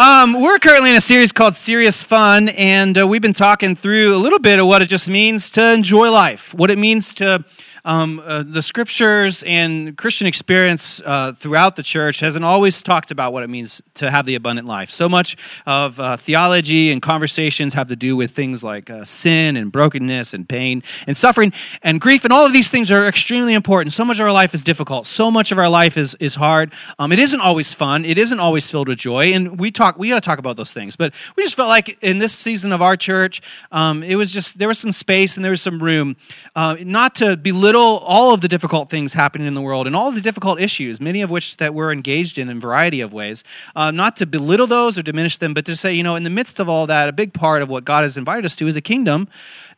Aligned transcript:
Um, 0.00 0.40
we're 0.40 0.58
currently 0.58 0.88
in 0.88 0.96
a 0.96 1.00
series 1.02 1.30
called 1.30 1.54
Serious 1.54 2.02
Fun, 2.02 2.48
and 2.48 2.96
uh, 2.96 3.06
we've 3.06 3.20
been 3.20 3.34
talking 3.34 3.76
through 3.76 4.16
a 4.16 4.16
little 4.16 4.38
bit 4.38 4.58
of 4.58 4.66
what 4.66 4.80
it 4.80 4.88
just 4.88 5.10
means 5.10 5.50
to 5.50 5.72
enjoy 5.74 6.10
life, 6.10 6.54
what 6.54 6.70
it 6.70 6.78
means 6.78 7.12
to 7.16 7.44
um, 7.84 8.22
uh, 8.24 8.42
the 8.46 8.62
scriptures 8.62 9.42
and 9.44 9.96
Christian 9.96 10.26
experience 10.26 11.00
uh, 11.04 11.32
throughout 11.32 11.76
the 11.76 11.82
church 11.82 12.20
hasn't 12.20 12.44
always 12.44 12.82
talked 12.82 13.10
about 13.10 13.32
what 13.32 13.42
it 13.42 13.50
means 13.50 13.80
to 13.94 14.10
have 14.10 14.26
the 14.26 14.34
abundant 14.34 14.66
life. 14.66 14.90
So 14.90 15.08
much 15.08 15.36
of 15.66 15.98
uh, 15.98 16.16
theology 16.16 16.90
and 16.92 17.00
conversations 17.00 17.74
have 17.74 17.88
to 17.88 17.96
do 17.96 18.16
with 18.16 18.32
things 18.32 18.62
like 18.62 18.90
uh, 18.90 19.04
sin 19.04 19.56
and 19.56 19.72
brokenness 19.72 20.34
and 20.34 20.48
pain 20.48 20.82
and 21.06 21.16
suffering 21.16 21.52
and 21.82 22.00
grief, 22.00 22.24
and 22.24 22.32
all 22.32 22.46
of 22.46 22.52
these 22.52 22.70
things 22.70 22.90
are 22.90 23.06
extremely 23.06 23.54
important. 23.54 23.92
So 23.92 24.04
much 24.04 24.20
of 24.20 24.26
our 24.26 24.32
life 24.32 24.54
is 24.54 24.62
difficult. 24.62 25.06
So 25.06 25.30
much 25.30 25.52
of 25.52 25.58
our 25.58 25.68
life 25.68 25.96
is 25.96 26.14
is 26.20 26.34
hard. 26.34 26.72
Um, 26.98 27.12
it 27.12 27.18
isn't 27.18 27.40
always 27.40 27.72
fun. 27.74 28.04
It 28.04 28.18
isn't 28.18 28.40
always 28.40 28.70
filled 28.70 28.88
with 28.88 28.98
joy, 28.98 29.32
and 29.32 29.58
we 29.58 29.70
talk. 29.70 29.98
We 29.98 30.08
got 30.10 30.16
to 30.16 30.20
talk 30.20 30.38
about 30.38 30.56
those 30.56 30.72
things. 30.72 30.96
But 30.96 31.14
we 31.36 31.42
just 31.42 31.56
felt 31.56 31.68
like 31.68 31.98
in 32.02 32.18
this 32.18 32.32
season 32.32 32.72
of 32.72 32.82
our 32.82 32.96
church, 32.96 33.40
um, 33.72 34.02
it 34.02 34.16
was 34.16 34.32
just 34.32 34.58
there 34.58 34.68
was 34.68 34.78
some 34.78 34.92
space 34.92 35.36
and 35.36 35.44
there 35.44 35.50
was 35.50 35.62
some 35.62 35.82
room, 35.82 36.16
uh, 36.54 36.76
not 36.80 37.14
to 37.16 37.36
belittle 37.36 37.69
all 37.76 38.34
of 38.34 38.40
the 38.40 38.48
difficult 38.48 38.90
things 38.90 39.12
happening 39.12 39.46
in 39.46 39.54
the 39.54 39.60
world 39.60 39.86
and 39.86 39.96
all 39.96 40.12
the 40.12 40.20
difficult 40.20 40.60
issues, 40.60 41.00
many 41.00 41.22
of 41.22 41.30
which 41.30 41.56
that 41.58 41.74
we're 41.74 41.92
engaged 41.92 42.38
in 42.38 42.48
in 42.48 42.56
a 42.56 42.60
variety 42.60 43.00
of 43.00 43.12
ways. 43.12 43.44
Uh, 43.74 43.90
not 43.90 44.16
to 44.16 44.26
belittle 44.26 44.66
those 44.66 44.98
or 44.98 45.02
diminish 45.02 45.38
them, 45.38 45.54
but 45.54 45.64
to 45.66 45.76
say, 45.76 45.92
you 45.92 46.02
know, 46.02 46.16
in 46.16 46.24
the 46.24 46.30
midst 46.30 46.60
of 46.60 46.68
all 46.68 46.86
that, 46.86 47.08
a 47.08 47.12
big 47.12 47.32
part 47.32 47.62
of 47.62 47.68
what 47.68 47.84
God 47.84 48.02
has 48.02 48.16
invited 48.16 48.44
us 48.44 48.56
to 48.56 48.66
is 48.66 48.76
a 48.76 48.80
kingdom 48.80 49.28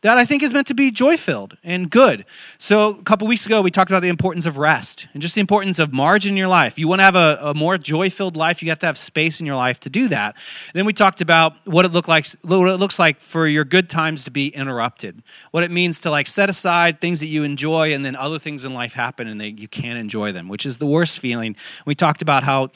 that 0.03 0.17
I 0.17 0.25
think 0.25 0.43
is 0.43 0.53
meant 0.53 0.67
to 0.67 0.73
be 0.73 0.91
joy 0.91 1.15
filled 1.15 1.57
and 1.63 1.89
good. 1.89 2.25
So, 2.57 2.89
a 2.89 3.03
couple 3.03 3.25
weeks 3.25 3.45
ago, 3.45 3.61
we 3.61 3.71
talked 3.71 3.89
about 3.89 4.01
the 4.01 4.09
importance 4.09 4.45
of 4.45 4.57
rest 4.57 5.07
and 5.13 5.21
just 5.21 5.33
the 5.33 5.41
importance 5.41 5.79
of 5.79 5.93
margin 5.93 6.31
in 6.31 6.37
your 6.37 6.49
life. 6.49 6.77
You 6.77 6.89
want 6.89 6.99
to 6.99 7.03
have 7.03 7.15
a, 7.15 7.39
a 7.41 7.53
more 7.53 7.77
joy 7.77 8.09
filled 8.09 8.35
life, 8.35 8.61
you 8.61 8.69
have 8.69 8.79
to 8.79 8.85
have 8.85 8.97
space 8.97 9.39
in 9.39 9.45
your 9.45 9.55
life 9.55 9.79
to 9.81 9.89
do 9.89 10.09
that. 10.09 10.35
And 10.35 10.73
then 10.73 10.85
we 10.85 10.91
talked 10.91 11.21
about 11.21 11.55
what 11.65 11.85
it, 11.85 12.07
like, 12.07 12.27
what 12.41 12.67
it 12.67 12.77
looks 12.77 12.99
like 12.99 13.21
for 13.21 13.47
your 13.47 13.63
good 13.63 13.89
times 13.89 14.25
to 14.25 14.31
be 14.31 14.49
interrupted, 14.49 15.23
what 15.51 15.63
it 15.63 15.71
means 15.71 16.01
to 16.01 16.11
like 16.11 16.27
set 16.27 16.49
aside 16.49 16.99
things 16.99 17.21
that 17.21 17.27
you 17.27 17.43
enjoy 17.43 17.82
and 17.91 18.05
then 18.05 18.15
other 18.15 18.39
things 18.39 18.65
in 18.65 18.73
life 18.73 18.93
happen 18.93 19.27
and 19.27 19.39
they, 19.39 19.49
you 19.49 19.67
can't 19.67 19.99
enjoy 19.99 20.31
them, 20.31 20.47
which 20.47 20.65
is 20.65 20.77
the 20.77 20.85
worst 20.85 21.19
feeling. 21.19 21.55
We 21.85 21.95
talked 21.95 22.21
about 22.21 22.43
how 22.43 22.69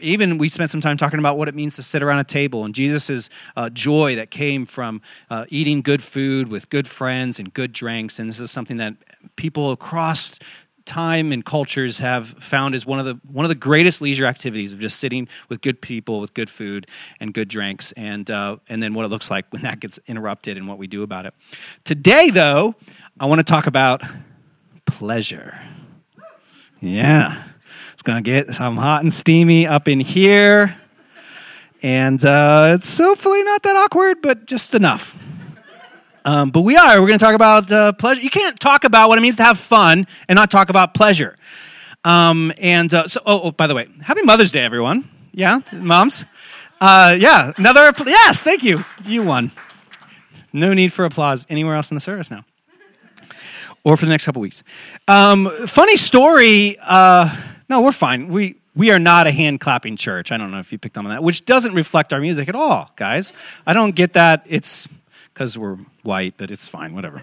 even 0.00 0.38
we 0.38 0.48
spent 0.48 0.70
some 0.70 0.80
time 0.80 0.96
talking 0.96 1.18
about 1.18 1.36
what 1.36 1.48
it 1.48 1.54
means 1.54 1.76
to 1.76 1.82
sit 1.82 2.02
around 2.02 2.20
a 2.20 2.24
table 2.24 2.64
and 2.64 2.74
Jesus' 2.74 3.28
uh, 3.56 3.70
joy 3.70 4.14
that 4.16 4.30
came 4.30 4.66
from 4.66 5.02
uh, 5.30 5.46
eating 5.48 5.82
good 5.82 6.02
food 6.02 6.48
with 6.48 6.68
good 6.68 6.86
friends 6.86 7.38
and 7.38 7.52
good 7.52 7.72
drinks. 7.72 8.18
And 8.18 8.28
this 8.28 8.38
is 8.38 8.50
something 8.50 8.76
that 8.76 8.94
people 9.36 9.72
across 9.72 10.38
time 10.84 11.32
and 11.32 11.44
cultures 11.44 11.98
have 11.98 12.28
found 12.28 12.74
is 12.74 12.84
one 12.84 12.98
of 12.98 13.04
the 13.04 13.18
one 13.30 13.44
of 13.44 13.48
the 13.48 13.54
greatest 13.54 14.02
leisure 14.02 14.26
activities 14.26 14.72
of 14.72 14.80
just 14.80 14.98
sitting 14.98 15.28
with 15.48 15.60
good 15.60 15.80
people 15.80 16.20
with 16.20 16.34
good 16.34 16.50
food 16.50 16.86
and 17.20 17.32
good 17.32 17.48
drinks 17.48 17.92
and 17.92 18.30
uh, 18.30 18.56
and 18.68 18.82
then 18.82 18.94
what 18.94 19.04
it 19.04 19.08
looks 19.08 19.30
like 19.30 19.46
when 19.52 19.62
that 19.62 19.80
gets 19.80 19.98
interrupted 20.06 20.56
and 20.56 20.66
what 20.66 20.78
we 20.78 20.86
do 20.86 21.02
about 21.02 21.26
it 21.26 21.34
today 21.84 22.30
though 22.30 22.74
i 23.20 23.26
want 23.26 23.38
to 23.38 23.44
talk 23.44 23.66
about 23.66 24.02
pleasure 24.86 25.58
yeah 26.80 27.42
it's 27.92 28.02
gonna 28.02 28.22
get 28.22 28.52
some 28.52 28.76
hot 28.76 29.02
and 29.02 29.12
steamy 29.12 29.66
up 29.66 29.88
in 29.88 30.00
here 30.00 30.76
and 31.82 32.24
uh, 32.24 32.72
it's 32.74 32.98
hopefully 32.98 33.42
not 33.42 33.62
that 33.62 33.76
awkward 33.76 34.22
but 34.22 34.46
just 34.46 34.74
enough 34.74 35.16
um, 36.24 36.50
but 36.50 36.60
we 36.60 36.76
are. 36.76 37.00
We're 37.00 37.06
going 37.06 37.18
to 37.18 37.24
talk 37.24 37.34
about 37.34 37.70
uh, 37.72 37.92
pleasure. 37.92 38.20
You 38.20 38.30
can't 38.30 38.58
talk 38.58 38.84
about 38.84 39.08
what 39.08 39.18
it 39.18 39.22
means 39.22 39.36
to 39.36 39.42
have 39.42 39.58
fun 39.58 40.06
and 40.28 40.36
not 40.36 40.50
talk 40.50 40.68
about 40.68 40.94
pleasure. 40.94 41.36
Um, 42.04 42.52
and 42.60 42.92
uh, 42.92 43.08
so, 43.08 43.20
oh, 43.26 43.40
oh, 43.44 43.50
by 43.52 43.66
the 43.66 43.74
way, 43.74 43.88
happy 44.02 44.22
Mother's 44.22 44.52
Day, 44.52 44.60
everyone. 44.60 45.08
Yeah, 45.32 45.60
moms. 45.72 46.24
Uh, 46.80 47.16
yeah, 47.18 47.52
another. 47.56 47.92
Yes, 48.06 48.42
thank 48.42 48.62
you. 48.62 48.84
You 49.04 49.22
won. 49.22 49.50
No 50.52 50.74
need 50.74 50.92
for 50.92 51.04
applause 51.04 51.46
anywhere 51.48 51.74
else 51.74 51.90
in 51.90 51.94
the 51.94 52.00
service 52.00 52.30
now, 52.30 52.44
or 53.84 53.96
for 53.96 54.04
the 54.04 54.10
next 54.10 54.24
couple 54.24 54.40
weeks. 54.40 54.62
Um, 55.08 55.50
funny 55.66 55.96
story. 55.96 56.76
Uh, 56.80 57.34
no, 57.68 57.80
we're 57.80 57.92
fine. 57.92 58.28
We 58.28 58.56
we 58.74 58.90
are 58.90 58.98
not 58.98 59.26
a 59.26 59.30
hand 59.30 59.60
clapping 59.60 59.96
church. 59.96 60.32
I 60.32 60.36
don't 60.36 60.50
know 60.50 60.58
if 60.58 60.72
you 60.72 60.78
picked 60.78 60.96
up 60.96 61.04
on 61.04 61.10
that, 61.10 61.22
which 61.22 61.44
doesn't 61.44 61.74
reflect 61.74 62.12
our 62.12 62.20
music 62.20 62.48
at 62.48 62.54
all, 62.54 62.90
guys. 62.96 63.32
I 63.66 63.72
don't 63.72 63.94
get 63.94 64.14
that. 64.14 64.44
It's 64.46 64.88
because 65.32 65.58
we're 65.58 65.76
white, 66.02 66.34
but 66.36 66.50
it's 66.50 66.68
fine, 66.68 66.94
whatever. 66.94 67.22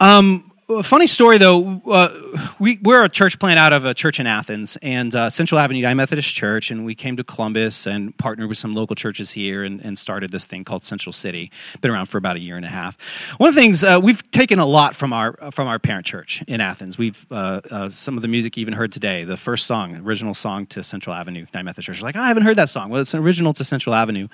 Um, 0.00 0.47
a 0.70 0.82
funny 0.82 1.06
story 1.06 1.38
though 1.38 1.80
uh, 1.86 2.10
we, 2.58 2.78
we're 2.82 3.02
a 3.02 3.08
church 3.08 3.38
plant 3.38 3.58
out 3.58 3.72
of 3.72 3.86
a 3.86 3.94
church 3.94 4.20
in 4.20 4.26
athens 4.26 4.76
and 4.82 5.14
uh, 5.14 5.30
central 5.30 5.58
avenue 5.58 5.78
united 5.78 5.94
methodist 5.94 6.34
church 6.34 6.70
and 6.70 6.84
we 6.84 6.94
came 6.94 7.16
to 7.16 7.24
columbus 7.24 7.86
and 7.86 8.14
partnered 8.18 8.50
with 8.50 8.58
some 8.58 8.74
local 8.74 8.94
churches 8.94 9.30
here 9.30 9.64
and, 9.64 9.80
and, 9.80 9.98
started 9.98 10.30
this 10.30 10.44
thing 10.44 10.62
called 10.62 10.84
central 10.84 11.12
city. 11.12 11.50
Been 11.80 11.90
around 11.90 12.06
for 12.06 12.18
about 12.18 12.36
a 12.36 12.38
year 12.38 12.56
and 12.56 12.64
a 12.64 12.68
half. 12.68 12.96
One 13.38 13.48
of 13.48 13.54
the 13.54 13.60
things 13.60 13.82
uh, 13.82 13.98
we've 14.00 14.30
taken 14.30 14.58
a 14.58 14.66
lot 14.66 14.94
from 14.94 15.12
our 15.12 15.32
from 15.50 15.66
our 15.66 15.78
parent 15.78 16.06
church 16.06 16.42
in 16.46 16.60
athens. 16.60 16.96
We've 16.96 17.26
uh, 17.30 17.62
uh, 17.70 17.88
some 17.88 18.16
of 18.16 18.22
the 18.22 18.28
music 18.28 18.56
you 18.56 18.60
even 18.60 18.74
heard 18.74 18.92
today 18.92 19.24
the 19.24 19.36
first 19.36 19.66
song 19.66 19.96
original 19.96 20.34
song 20.34 20.66
to 20.66 20.82
central 20.82 21.14
avenue 21.14 21.40
united 21.40 21.64
methodist 21.64 21.86
church. 21.86 22.02
Like 22.02 22.16
oh, 22.16 22.20
i 22.20 22.28
haven't 22.28 22.44
heard 22.44 22.56
that 22.56 22.68
song. 22.68 22.90
Well 22.90 23.00
it's 23.00 23.14
an 23.14 23.20
original 23.20 23.54
to 23.54 23.64
central 23.64 23.94
avenue. 23.94 24.28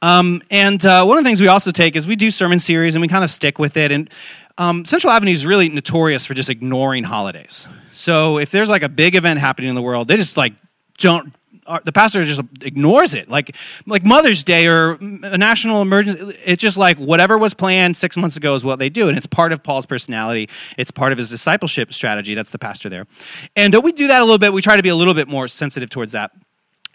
Um, 0.00 0.42
and 0.50 0.84
uh, 0.84 1.04
one 1.04 1.18
of 1.18 1.24
the 1.24 1.28
things 1.28 1.40
we 1.40 1.48
also 1.48 1.70
take 1.70 1.94
is 1.94 2.06
we 2.06 2.16
do 2.16 2.30
sermon 2.30 2.58
series 2.58 2.94
and 2.94 3.02
we 3.02 3.08
kind 3.08 3.24
of 3.24 3.30
stick 3.30 3.58
with 3.58 3.76
it. 3.76 3.92
And 3.92 4.10
um, 4.58 4.84
Central 4.84 5.12
Avenue 5.12 5.30
is 5.30 5.46
really 5.46 5.68
notorious 5.68 6.26
for 6.26 6.34
just 6.34 6.50
ignoring 6.50 7.04
holidays. 7.04 7.66
So 7.92 8.38
if 8.38 8.50
there's 8.50 8.68
like 8.68 8.82
a 8.82 8.88
big 8.88 9.14
event 9.14 9.38
happening 9.38 9.70
in 9.70 9.74
the 9.74 9.82
world, 9.82 10.08
they 10.08 10.16
just 10.16 10.36
like 10.36 10.52
don't. 10.98 11.32
Uh, 11.66 11.78
the 11.84 11.92
pastor 11.92 12.24
just 12.24 12.40
ignores 12.62 13.12
it, 13.12 13.28
like 13.28 13.54
like 13.86 14.02
Mother's 14.02 14.42
Day 14.42 14.66
or 14.66 14.92
a 14.94 15.36
national 15.36 15.82
emergency. 15.82 16.34
It's 16.44 16.62
just 16.62 16.78
like 16.78 16.96
whatever 16.96 17.36
was 17.36 17.52
planned 17.52 17.94
six 17.94 18.16
months 18.16 18.36
ago 18.38 18.54
is 18.54 18.64
what 18.64 18.78
they 18.78 18.88
do, 18.88 19.08
and 19.08 19.18
it's 19.18 19.26
part 19.26 19.52
of 19.52 19.62
Paul's 19.62 19.84
personality. 19.84 20.48
It's 20.78 20.90
part 20.90 21.12
of 21.12 21.18
his 21.18 21.28
discipleship 21.28 21.92
strategy. 21.92 22.34
That's 22.34 22.52
the 22.52 22.58
pastor 22.58 22.88
there, 22.88 23.06
and 23.54 23.74
uh, 23.74 23.82
we 23.82 23.92
do 23.92 24.06
that 24.06 24.22
a 24.22 24.24
little 24.24 24.38
bit. 24.38 24.54
We 24.54 24.62
try 24.62 24.78
to 24.78 24.82
be 24.82 24.88
a 24.88 24.96
little 24.96 25.12
bit 25.12 25.28
more 25.28 25.46
sensitive 25.46 25.90
towards 25.90 26.12
that. 26.12 26.30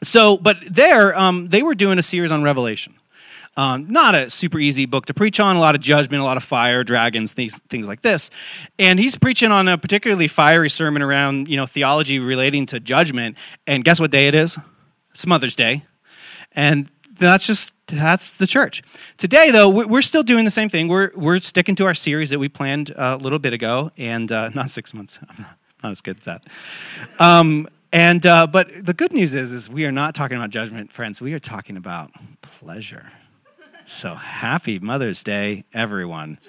So, 0.02 0.38
but 0.38 0.58
there, 0.70 1.18
um, 1.18 1.50
they 1.50 1.62
were 1.62 1.76
doing 1.76 2.00
a 2.00 2.02
series 2.02 2.32
on 2.32 2.42
Revelation. 2.42 2.96
Um, 3.56 3.88
not 3.88 4.16
a 4.16 4.30
super 4.32 4.60
easy 4.60 4.86
book 4.86 5.06
to 5.06 5.14
preach 5.14 5.40
on, 5.40 5.56
a 5.56 5.60
lot 5.60 5.76
of 5.76 5.82
judgment, 5.82 6.22
a 6.22 6.24
lot 6.24 6.38
of 6.38 6.44
fire, 6.44 6.84
dragons, 6.84 7.34
things, 7.34 7.60
things 7.70 7.88
like 7.88 8.02
this. 8.02 8.32
And 8.80 9.00
he's 9.00 9.16
preaching 9.16 9.52
on 9.52 9.68
a 9.68 9.78
particularly 9.78 10.28
fiery 10.28 10.72
sermon 10.72 11.04
around, 11.04 11.48
you 11.48 11.58
know, 11.58 11.68
theology 11.68 12.18
relating 12.18 12.66
to 12.68 12.80
judgment. 12.80 13.38
And 13.68 13.86
guess 13.86 14.00
what 14.00 14.10
day 14.10 14.28
it 14.28 14.34
is? 14.34 14.58
It's 15.12 15.28
Mother's 15.28 15.56
Day. 15.56 15.86
And 16.54 16.90
that's 17.18 17.46
just 17.46 17.76
that's 17.88 18.38
the 18.38 18.48
church 18.48 18.82
today 19.18 19.52
though 19.52 19.70
we're 19.70 20.02
still 20.02 20.24
doing 20.24 20.46
the 20.46 20.52
same 20.52 20.70
thing 20.70 20.88
we're, 20.88 21.12
we're 21.16 21.40
sticking 21.40 21.76
to 21.76 21.86
our 21.86 21.94
series 21.94 22.30
that 22.32 22.40
we 22.40 22.50
planned 22.50 22.92
a 22.96 23.18
little 23.18 23.40
bit 23.40 23.54
ago 23.54 23.92
and 23.98 24.32
uh, 24.32 24.50
not 24.56 24.70
six 24.70 24.94
months 24.94 25.20
not 25.84 25.92
as 25.92 26.02
good 26.02 26.18
at 26.18 26.24
that 26.24 26.44
um, 27.20 27.68
and 27.92 28.26
uh, 28.26 28.48
but 28.48 28.68
the 28.84 28.94
good 28.94 29.14
news 29.14 29.34
is 29.34 29.52
is 29.54 29.70
we 29.70 29.86
are 29.86 29.92
not 29.92 30.16
talking 30.16 30.38
about 30.38 30.50
judgment 30.50 30.92
friends 30.92 31.22
we 31.22 31.34
are 31.34 31.40
talking 31.40 31.78
about 31.78 32.12
pleasure 32.42 33.12
so 33.86 34.16
happy 34.16 34.80
Mother's 34.80 35.24
Day, 35.24 35.66
everyone. 35.74 36.40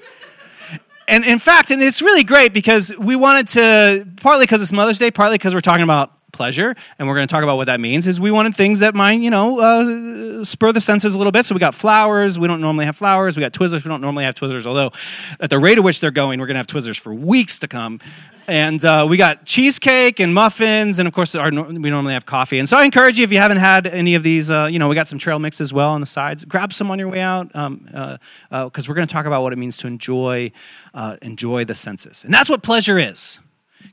And 1.07 1.25
in 1.25 1.39
fact, 1.39 1.71
and 1.71 1.83
it's 1.83 2.01
really 2.01 2.25
great 2.25 2.55
because 2.55 2.93
we 2.99 3.15
wanted 3.15 3.49
to, 3.49 4.09
partly 4.23 4.45
because 4.45 4.63
it's 4.63 4.73
Mother's 4.73 4.99
Day, 4.99 5.11
partly 5.11 5.37
because 5.37 5.53
we're 5.53 5.61
talking 5.61 5.83
about 5.83 6.13
pleasure, 6.35 6.75
and 6.99 7.09
we're 7.09 7.15
going 7.15 7.27
to 7.27 7.33
talk 7.33 7.43
about 7.43 7.57
what 7.57 7.67
that 7.67 7.81
means, 7.81 8.07
is 8.07 8.21
we 8.21 8.31
wanted 8.31 8.55
things 8.55 8.81
that 8.81 8.95
might, 8.95 9.21
you 9.21 9.31
know, 9.31 9.61
uh, 9.61 10.45
spur 10.45 10.73
the 10.73 10.81
senses 10.81 11.15
a 11.15 11.19
little 11.19 11.33
bit. 11.33 11.47
So 11.47 11.55
we 11.55 11.61
got 11.61 11.75
flowers. 11.75 12.39
We 12.39 12.47
don't 12.47 12.61
normally 12.61 12.85
have 12.85 12.97
flowers. 12.97 13.37
We 13.37 13.41
got 13.41 13.53
Twizzlers. 13.53 13.85
We 13.85 13.89
don't 13.89 14.03
normally 14.03 14.25
have 14.25 14.35
Twizzlers, 14.35 14.67
although 14.67 14.93
at 15.41 15.49
the 15.49 15.59
rate 15.59 15.79
at 15.79 15.85
which 15.85 16.01
they're 16.01 16.11
going, 16.11 16.41
we're 16.41 16.47
going 16.47 16.57
to 16.57 16.59
have 16.59 16.67
Twizzlers 16.67 16.99
for 16.99 17.15
weeks 17.15 17.59
to 17.61 17.69
come 17.69 18.01
and 18.47 18.85
uh, 18.85 19.07
we 19.09 19.17
got 19.17 19.45
cheesecake 19.45 20.21
and 20.21 20.35
muffins, 20.35 20.99
and 20.99 21.09
of 21.09 21.15
course, 21.15 21.35
our, 21.35 21.51
we 21.51 21.91
normally 21.91 22.15
have 22.15 22.27
coffee. 22.27 22.59
And 22.59 22.69
so, 22.69 22.77
I 22.77 22.85
encourage 22.85 23.19
you 23.19 23.25
if 23.25 23.33
you 23.33 23.39
haven't 23.39 23.59
had 23.59 23.87
any 23.87 24.15
of 24.15 24.23
these, 24.23 24.51
uh, 24.51 24.69
you 24.71 24.79
know, 24.79 24.89
we 24.89 24.95
got 24.95 25.09
some 25.09 25.19
trail 25.19 25.39
mix 25.39 25.61
as 25.61 25.73
well 25.73 25.91
on 25.91 26.01
the 26.01 26.07
sides. 26.07 26.45
Grab 26.45 26.73
some 26.73 26.91
on 26.91 26.99
your 26.99 27.09
way 27.09 27.21
out, 27.21 27.49
because 27.49 27.67
um, 27.67 27.89
uh, 27.95 28.19
uh 28.51 28.71
we're 28.89 28.95
going 28.95 29.07
to 29.07 29.13
talk 29.13 29.27
about 29.27 29.43
what 29.43 29.53
it 29.53 29.57
means 29.57 29.79
to 29.79 29.87
enjoy, 29.87 30.53
uh, 30.93 31.17
enjoy 31.23 31.65
the 31.65 31.75
senses, 31.75 32.25
and 32.25 32.33
that's 32.33 32.51
what 32.51 32.63
pleasure 32.63 32.99
is. 32.99 33.41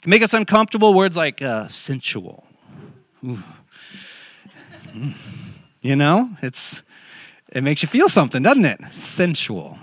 Can 0.01 0.09
make 0.09 0.23
us 0.23 0.33
uncomfortable. 0.33 0.93
Words 0.93 1.17
like 1.17 1.41
uh, 1.41 1.67
sensual. 1.67 2.45
You 5.81 5.95
know, 5.95 6.29
it's 6.41 6.81
it 7.51 7.63
makes 7.63 7.81
you 7.81 7.89
feel 7.89 8.07
something, 8.07 8.43
doesn't 8.43 8.65
it? 8.65 8.81
Sensual. 8.91 9.77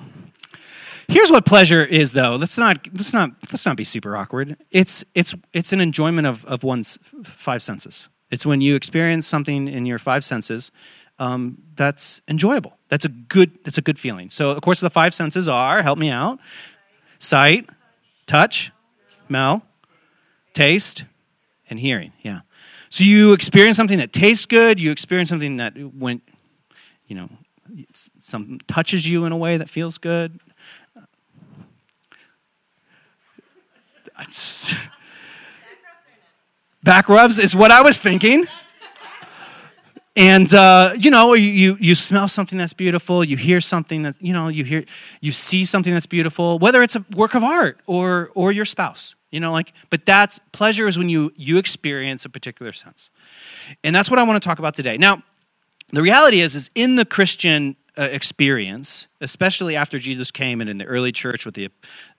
Here's 1.08 1.30
what 1.30 1.46
pleasure 1.46 1.82
is, 1.82 2.12
though. 2.12 2.36
Let's 2.36 2.58
not 2.58 2.86
let's 2.92 3.14
not 3.14 3.30
let's 3.50 3.64
not 3.64 3.76
be 3.76 3.84
super 3.84 4.16
awkward. 4.16 4.56
It's 4.70 5.04
it's 5.14 5.34
it's 5.52 5.72
an 5.72 5.80
enjoyment 5.80 6.26
of 6.26 6.44
of 6.44 6.62
one's 6.62 6.98
five 7.24 7.62
senses. 7.62 8.08
It's 8.30 8.44
when 8.44 8.60
you 8.60 8.76
experience 8.76 9.26
something 9.26 9.68
in 9.68 9.86
your 9.86 9.98
five 9.98 10.24
senses 10.24 10.70
um, 11.18 11.58
that's 11.76 12.20
enjoyable. 12.28 12.76
That's 12.88 13.04
a 13.04 13.08
good 13.08 13.58
that's 13.64 13.78
a 13.78 13.82
good 13.82 13.98
feeling. 13.98 14.30
So, 14.30 14.50
of 14.50 14.60
course, 14.60 14.80
the 14.80 14.90
five 14.90 15.14
senses 15.14 15.48
are 15.48 15.82
help 15.82 15.98
me 15.98 16.10
out: 16.10 16.38
sight, 17.18 17.68
touch, 18.26 18.70
smell, 19.26 19.62
taste, 20.58 21.04
and 21.70 21.78
hearing. 21.78 22.12
Yeah. 22.22 22.40
So 22.90 23.04
you 23.04 23.32
experience 23.32 23.76
something 23.76 23.98
that 23.98 24.12
tastes 24.12 24.44
good, 24.44 24.80
you 24.80 24.90
experience 24.90 25.28
something 25.28 25.58
that 25.58 25.74
went, 25.94 26.22
you 27.06 27.14
know, 27.14 27.28
some 28.18 28.58
touches 28.66 29.08
you 29.08 29.24
in 29.24 29.30
a 29.30 29.36
way 29.36 29.56
that 29.56 29.68
feels 29.68 29.98
good. 29.98 30.40
Back 36.82 37.08
rubs 37.08 37.38
is 37.38 37.54
what 37.54 37.70
I 37.70 37.82
was 37.82 37.98
thinking. 37.98 38.44
And 40.16 40.52
uh, 40.52 40.94
you 40.98 41.12
know, 41.12 41.34
you 41.34 41.76
you 41.78 41.94
smell 41.94 42.26
something 42.26 42.58
that's 42.58 42.72
beautiful, 42.72 43.22
you 43.22 43.36
hear 43.36 43.60
something 43.60 44.02
that 44.02 44.16
you 44.20 44.32
know, 44.32 44.48
you 44.48 44.64
hear 44.64 44.84
you 45.20 45.30
see 45.30 45.64
something 45.64 45.94
that's 45.94 46.06
beautiful, 46.06 46.58
whether 46.58 46.82
it's 46.82 46.96
a 46.96 47.04
work 47.14 47.36
of 47.36 47.44
art 47.44 47.78
or 47.86 48.30
or 48.34 48.50
your 48.50 48.64
spouse. 48.64 49.14
You 49.30 49.40
know, 49.40 49.52
like, 49.52 49.72
but 49.90 50.06
that's 50.06 50.38
pleasure 50.52 50.86
is 50.86 50.96
when 50.96 51.08
you 51.08 51.32
you 51.36 51.58
experience 51.58 52.24
a 52.24 52.30
particular 52.30 52.72
sense, 52.72 53.10
and 53.84 53.94
that's 53.94 54.10
what 54.10 54.18
I 54.18 54.22
want 54.22 54.42
to 54.42 54.46
talk 54.46 54.58
about 54.58 54.74
today. 54.74 54.96
Now, 54.96 55.22
the 55.90 56.02
reality 56.02 56.40
is, 56.40 56.54
is 56.54 56.70
in 56.74 56.96
the 56.96 57.04
Christian 57.04 57.76
uh, 57.98 58.02
experience, 58.02 59.06
especially 59.20 59.76
after 59.76 59.98
Jesus 59.98 60.30
came 60.30 60.60
and 60.60 60.70
in 60.70 60.78
the 60.78 60.86
early 60.86 61.12
church 61.12 61.44
with 61.44 61.54
the 61.54 61.66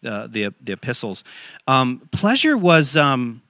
uh, 0.06 0.28
the, 0.28 0.54
the 0.62 0.74
epistles, 0.74 1.24
um, 1.68 2.08
pleasure 2.12 2.56
was 2.56 2.96
um, 2.96 3.42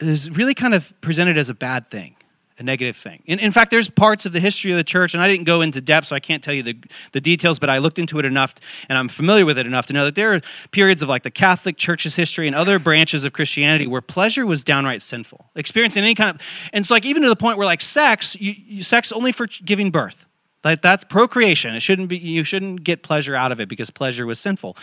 is 0.00 0.30
really 0.36 0.54
kind 0.54 0.74
of 0.74 0.92
presented 1.00 1.38
as 1.38 1.50
a 1.50 1.54
bad 1.54 1.90
thing 1.90 2.14
a 2.58 2.62
negative 2.62 2.96
thing. 2.96 3.22
In, 3.26 3.38
in, 3.38 3.52
fact, 3.52 3.70
there's 3.70 3.88
parts 3.88 4.26
of 4.26 4.32
the 4.32 4.40
history 4.40 4.70
of 4.70 4.76
the 4.76 4.84
church, 4.84 5.14
and 5.14 5.22
I 5.22 5.28
didn't 5.28 5.44
go 5.44 5.60
into 5.60 5.80
depth, 5.80 6.08
so 6.08 6.16
I 6.16 6.20
can't 6.20 6.42
tell 6.42 6.54
you 6.54 6.62
the, 6.62 6.76
the 7.12 7.20
details, 7.20 7.58
but 7.58 7.70
I 7.70 7.78
looked 7.78 7.98
into 7.98 8.18
it 8.18 8.24
enough, 8.24 8.54
and 8.88 8.98
I'm 8.98 9.08
familiar 9.08 9.46
with 9.46 9.58
it 9.58 9.66
enough 9.66 9.86
to 9.86 9.92
know 9.92 10.04
that 10.04 10.14
there 10.14 10.34
are 10.34 10.40
periods 10.70 11.02
of 11.02 11.08
like 11.08 11.22
the 11.22 11.30
Catholic 11.30 11.76
Church's 11.76 12.16
history 12.16 12.46
and 12.46 12.56
other 12.56 12.78
branches 12.78 13.24
of 13.24 13.32
Christianity 13.32 13.86
where 13.86 14.00
pleasure 14.00 14.44
was 14.46 14.64
downright 14.64 15.02
sinful. 15.02 15.50
Experiencing 15.54 16.02
any 16.02 16.14
kind 16.14 16.30
of, 16.30 16.42
and 16.72 16.82
it's 16.82 16.90
like 16.90 17.04
even 17.04 17.22
to 17.22 17.28
the 17.28 17.36
point 17.36 17.58
where 17.58 17.66
like 17.66 17.80
sex, 17.80 18.36
you, 18.40 18.54
you, 18.56 18.82
sex 18.82 19.12
only 19.12 19.32
for 19.32 19.46
giving 19.64 19.90
birth. 19.90 20.26
Like 20.64 20.82
that's 20.82 21.04
procreation. 21.04 21.74
It 21.76 21.80
shouldn't 21.80 22.08
be. 22.08 22.18
You 22.18 22.42
shouldn't 22.42 22.82
get 22.82 23.04
pleasure 23.04 23.36
out 23.36 23.52
of 23.52 23.60
it 23.60 23.68
because 23.68 23.90
pleasure 23.90 24.26
was 24.26 24.40
sinful, 24.40 24.76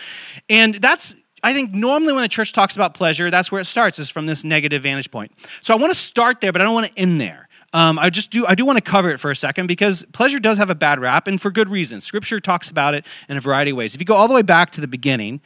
and 0.48 0.76
that's 0.76 1.14
I 1.42 1.52
think 1.52 1.72
normally 1.72 2.12
when 2.12 2.22
the 2.22 2.28
church 2.28 2.52
talks 2.52 2.76
about 2.76 2.94
pleasure, 2.94 3.30
that's 3.30 3.52
where 3.52 3.60
it 3.60 3.66
starts, 3.66 3.98
is 3.98 4.10
from 4.10 4.26
this 4.26 4.42
negative 4.42 4.82
vantage 4.82 5.10
point. 5.10 5.32
So 5.62 5.74
I 5.74 5.76
want 5.76 5.92
to 5.92 5.98
start 5.98 6.40
there, 6.40 6.52
but 6.52 6.60
I 6.60 6.64
don't 6.64 6.74
want 6.74 6.92
to 6.92 6.98
end 6.98 7.20
there. 7.20 7.45
Um, 7.76 7.98
I 7.98 8.08
just 8.08 8.30
do 8.30 8.46
I 8.46 8.54
do 8.54 8.64
want 8.64 8.78
to 8.78 8.82
cover 8.82 9.10
it 9.10 9.20
for 9.20 9.30
a 9.30 9.36
second 9.36 9.66
because 9.66 10.02
pleasure 10.12 10.40
does 10.40 10.56
have 10.56 10.70
a 10.70 10.74
bad 10.74 10.98
rap, 10.98 11.26
and 11.26 11.38
for 11.38 11.50
good 11.50 11.68
reason. 11.68 12.00
Scripture 12.00 12.40
talks 12.40 12.70
about 12.70 12.94
it 12.94 13.04
in 13.28 13.36
a 13.36 13.40
variety 13.40 13.72
of 13.72 13.76
ways. 13.76 13.94
If 13.94 14.00
you 14.00 14.06
go 14.06 14.14
all 14.14 14.28
the 14.28 14.34
way 14.34 14.40
back 14.40 14.70
to 14.72 14.80
the 14.80 14.86
beginning, 14.86 15.42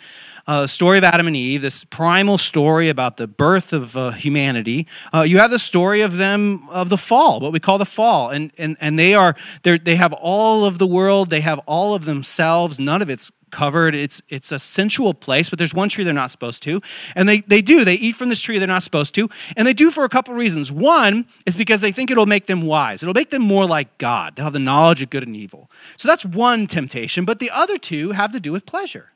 uh, 0.47 0.69
story 0.69 0.97
of 0.97 1.03
Adam 1.03 1.27
and 1.27 1.35
Eve, 1.35 1.61
this 1.61 1.82
primal 1.82 2.38
story 2.38 2.88
about 2.88 3.17
the 3.17 3.27
birth 3.27 3.73
of 3.73 3.97
uh, 3.97 4.12
humanity. 4.12 4.87
Uh, 5.12 5.23
you 5.23 5.38
have 5.38 5.50
the 5.50 5.59
story 5.59 6.03
of 6.03 6.19
them 6.19 6.69
of 6.69 6.88
the 6.88 6.97
fall, 6.97 7.41
what 7.41 7.53
we 7.53 7.59
call 7.59 7.79
the 7.79 7.85
fall, 7.85 8.31
and 8.31 8.53
and 8.56 8.76
and 8.81 8.97
they 8.97 9.12
are 9.12 9.35
they 9.65 9.76
they 9.79 9.97
have 9.97 10.12
all 10.12 10.65
of 10.65 10.79
the 10.79 10.87
world, 10.87 11.31
they 11.31 11.41
have 11.41 11.59
all 11.67 11.94
of 11.94 12.05
themselves. 12.05 12.79
None 12.79 13.03
of 13.03 13.11
it's 13.11 13.33
covered. 13.50 13.94
It's 13.94 14.23
it's 14.29 14.52
a 14.52 14.58
sensual 14.58 15.14
place, 15.14 15.50
but 15.50 15.58
there's 15.58 15.75
one 15.75 15.88
tree 15.88 16.05
they're 16.05 16.12
not 16.12 16.31
supposed 16.31 16.62
to. 16.64 16.81
And 17.14 17.29
they, 17.29 17.41
they 17.41 17.62
do. 17.62 17.85
They 17.85 17.94
eat 17.94 18.17
from 18.17 18.29
this 18.29 18.41
tree 18.41 18.58
they're 18.58 18.69
not 18.69 18.82
supposed 18.82 19.14
to. 19.17 19.29
And 19.56 19.67
they 19.67 19.73
do 19.73 19.91
for 19.91 20.05
a 20.05 20.08
couple 20.08 20.35
reasons. 20.35 20.70
One 20.70 21.26
is 21.47 21.56
because 21.56 21.81
they 21.81 21.93
think 21.93 22.11
it'll 22.11 22.26
make 22.26 22.47
them 22.47 22.62
wise. 22.62 23.02
It'll 23.02 23.14
make 23.14 23.31
them 23.31 23.43
more 23.43 23.67
like 23.67 23.99
God. 23.99 24.37
They'll 24.37 24.44
have 24.44 24.52
the 24.52 24.58
knowledge 24.58 25.02
of 25.02 25.11
good 25.11 25.25
and 25.25 25.37
evil. 25.37 25.70
So 25.97 26.08
that's 26.08 26.25
one 26.25 26.67
temptation. 26.67 27.25
But 27.25 27.38
the 27.38 27.50
other 27.50 27.76
two 27.76 28.12
have 28.12 28.32
to 28.32 28.41
do 28.41 28.52
with 28.52 28.67
pleasure. 28.67 29.12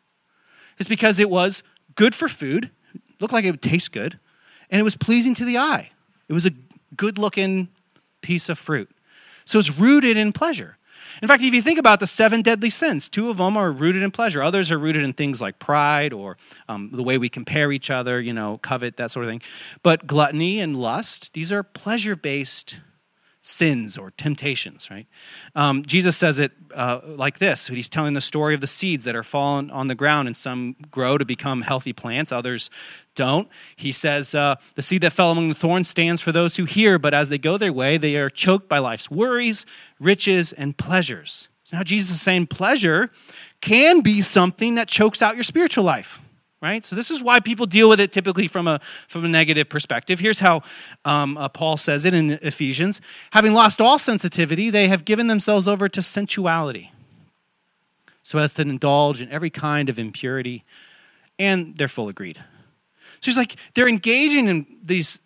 It's 0.78 0.88
because 0.88 1.19
it 1.19 1.31
was 1.31 1.62
good 1.94 2.14
for 2.14 2.28
food, 2.28 2.70
looked 3.20 3.32
like 3.32 3.44
it 3.44 3.50
would 3.50 3.62
taste 3.62 3.92
good, 3.92 4.19
and 4.70 4.81
it 4.81 4.84
was 4.84 4.96
pleasing 4.96 5.34
to 5.34 5.44
the 5.44 5.58
eye. 5.58 5.90
It 6.28 6.32
was 6.32 6.46
a 6.46 6.50
good 6.96 7.19
looking 7.19 7.69
piece 8.22 8.48
of 8.48 8.58
fruit. 8.58 8.90
So 9.44 9.58
it's 9.58 9.78
rooted 9.78 10.16
in 10.16 10.32
pleasure. 10.32 10.78
In 11.22 11.28
fact, 11.28 11.43
if 11.43 11.55
you 11.55 11.62
think 11.62 11.78
about 11.78 12.00
the 12.00 12.06
seven 12.06 12.43
deadly 12.43 12.70
sins, 12.70 13.08
two 13.08 13.31
of 13.31 13.37
them 13.37 13.56
are 13.56 13.70
rooted 13.70 14.02
in 14.02 14.11
pleasure. 14.11 14.43
Others 14.43 14.70
are 14.72 14.78
rooted 14.78 15.05
in 15.05 15.12
things 15.12 15.40
like 15.40 15.58
pride 15.58 16.12
or 16.12 16.37
um, 16.69 16.90
the 16.93 17.02
way 17.02 17.19
we 17.19 17.28
compare 17.28 17.72
each 17.72 17.90
other, 17.90 18.20
you 18.20 18.32
know, 18.32 18.58
covet, 18.58 18.96
that 18.96 19.11
sort 19.11 19.25
of 19.25 19.31
thing. 19.31 19.43
But 19.82 20.06
gluttony 20.06 20.61
and 20.61 20.76
lust, 20.76 21.32
these 21.34 21.52
are 21.52 21.62
pleasure 21.62 22.16
based 22.16 22.76
sins 23.46 23.99
or 23.99 24.11
temptations, 24.11 24.90
right? 24.90 25.06
Um, 25.55 25.84
Jesus 25.84 26.16
says 26.16 26.38
it 26.38 26.52
uh, 26.75 27.00
like 27.05 27.38
this 27.38 27.69
He's 27.69 27.90
telling 27.90 28.14
the 28.14 28.20
story 28.20 28.55
of 28.55 28.60
the 28.60 28.67
seeds 28.67 29.05
that 29.05 29.14
are 29.14 29.22
fallen 29.22 29.70
on 29.70 29.88
the 29.88 29.94
ground, 29.94 30.28
and 30.28 30.37
some 30.37 30.76
grow 30.90 31.19
to 31.19 31.25
become 31.25 31.60
healthy 31.60 31.93
plants, 31.93 32.32
others 32.32 32.70
don't. 33.14 33.49
He 33.76 33.93
says, 33.93 34.34
uh, 34.34 34.56
The 34.75 34.82
seed 34.82 35.02
that 35.02 35.12
fell 35.12 35.31
among 35.31 35.49
the 35.49 35.55
thorns 35.55 35.88
stands 35.88 36.20
for 36.20 36.32
those 36.32 36.56
who 36.56 36.64
hear, 36.64 36.99
but 36.99 37.14
as 37.14 37.28
they 37.28 37.38
go 37.38 37.56
their 37.56 37.72
way, 37.72 37.96
they 37.96 38.16
are 38.16 38.31
choked 38.31 38.69
by 38.69 38.78
life's 38.78 39.11
worries, 39.11 39.66
riches, 40.00 40.52
and 40.52 40.76
pleasures. 40.76 41.49
So 41.64 41.76
now 41.76 41.82
Jesus 41.82 42.11
is 42.11 42.20
saying 42.20 42.49
pleasure 42.49 43.11
can 43.61 44.00
be 44.00 44.20
something 44.20 44.75
that 44.75 44.88
chokes 44.88 45.22
out 45.22 45.34
your 45.34 45.44
spiritual 45.44 45.84
life 45.84 46.20
right? 46.64 46.82
So 46.82 46.96
this 46.96 47.11
is 47.11 47.22
why 47.22 47.40
people 47.40 47.66
deal 47.66 47.90
with 47.90 48.00
it 48.00 48.11
typically 48.11 48.49
from 48.49 48.66
a 48.66 48.81
from 49.06 49.26
a 49.26 49.28
negative 49.28 49.69
perspective. 49.69 50.19
Here's 50.19 50.40
how 50.40 50.62
um, 51.05 51.37
uh, 51.37 51.50
Paul 51.50 51.76
says 51.76 52.06
it 52.06 52.14
in 52.14 52.31
Ephesians: 52.40 53.02
having 53.32 53.52
lost 53.52 53.82
all 53.82 53.99
sensitivity, 53.99 54.70
they 54.70 54.88
have 54.88 55.05
given 55.05 55.26
themselves 55.26 55.69
over 55.69 55.90
to 55.90 56.00
sensuality, 56.00 56.90
so 58.22 58.38
as 58.38 58.55
to 58.55 58.62
indulge 58.62 59.20
in 59.20 59.31
every 59.31 59.50
kind 59.50 59.90
of 59.90 59.99
impurity, 59.99 60.64
and 61.38 61.76
they're 61.76 61.87
full 61.87 62.08
of 62.08 62.14
greed. 62.14 62.43
So 63.25 63.31
he's 63.31 63.38
like 63.38 63.56
they're 63.75 63.88
engaging 63.88 64.49
in 64.49 64.67
these 64.82 65.21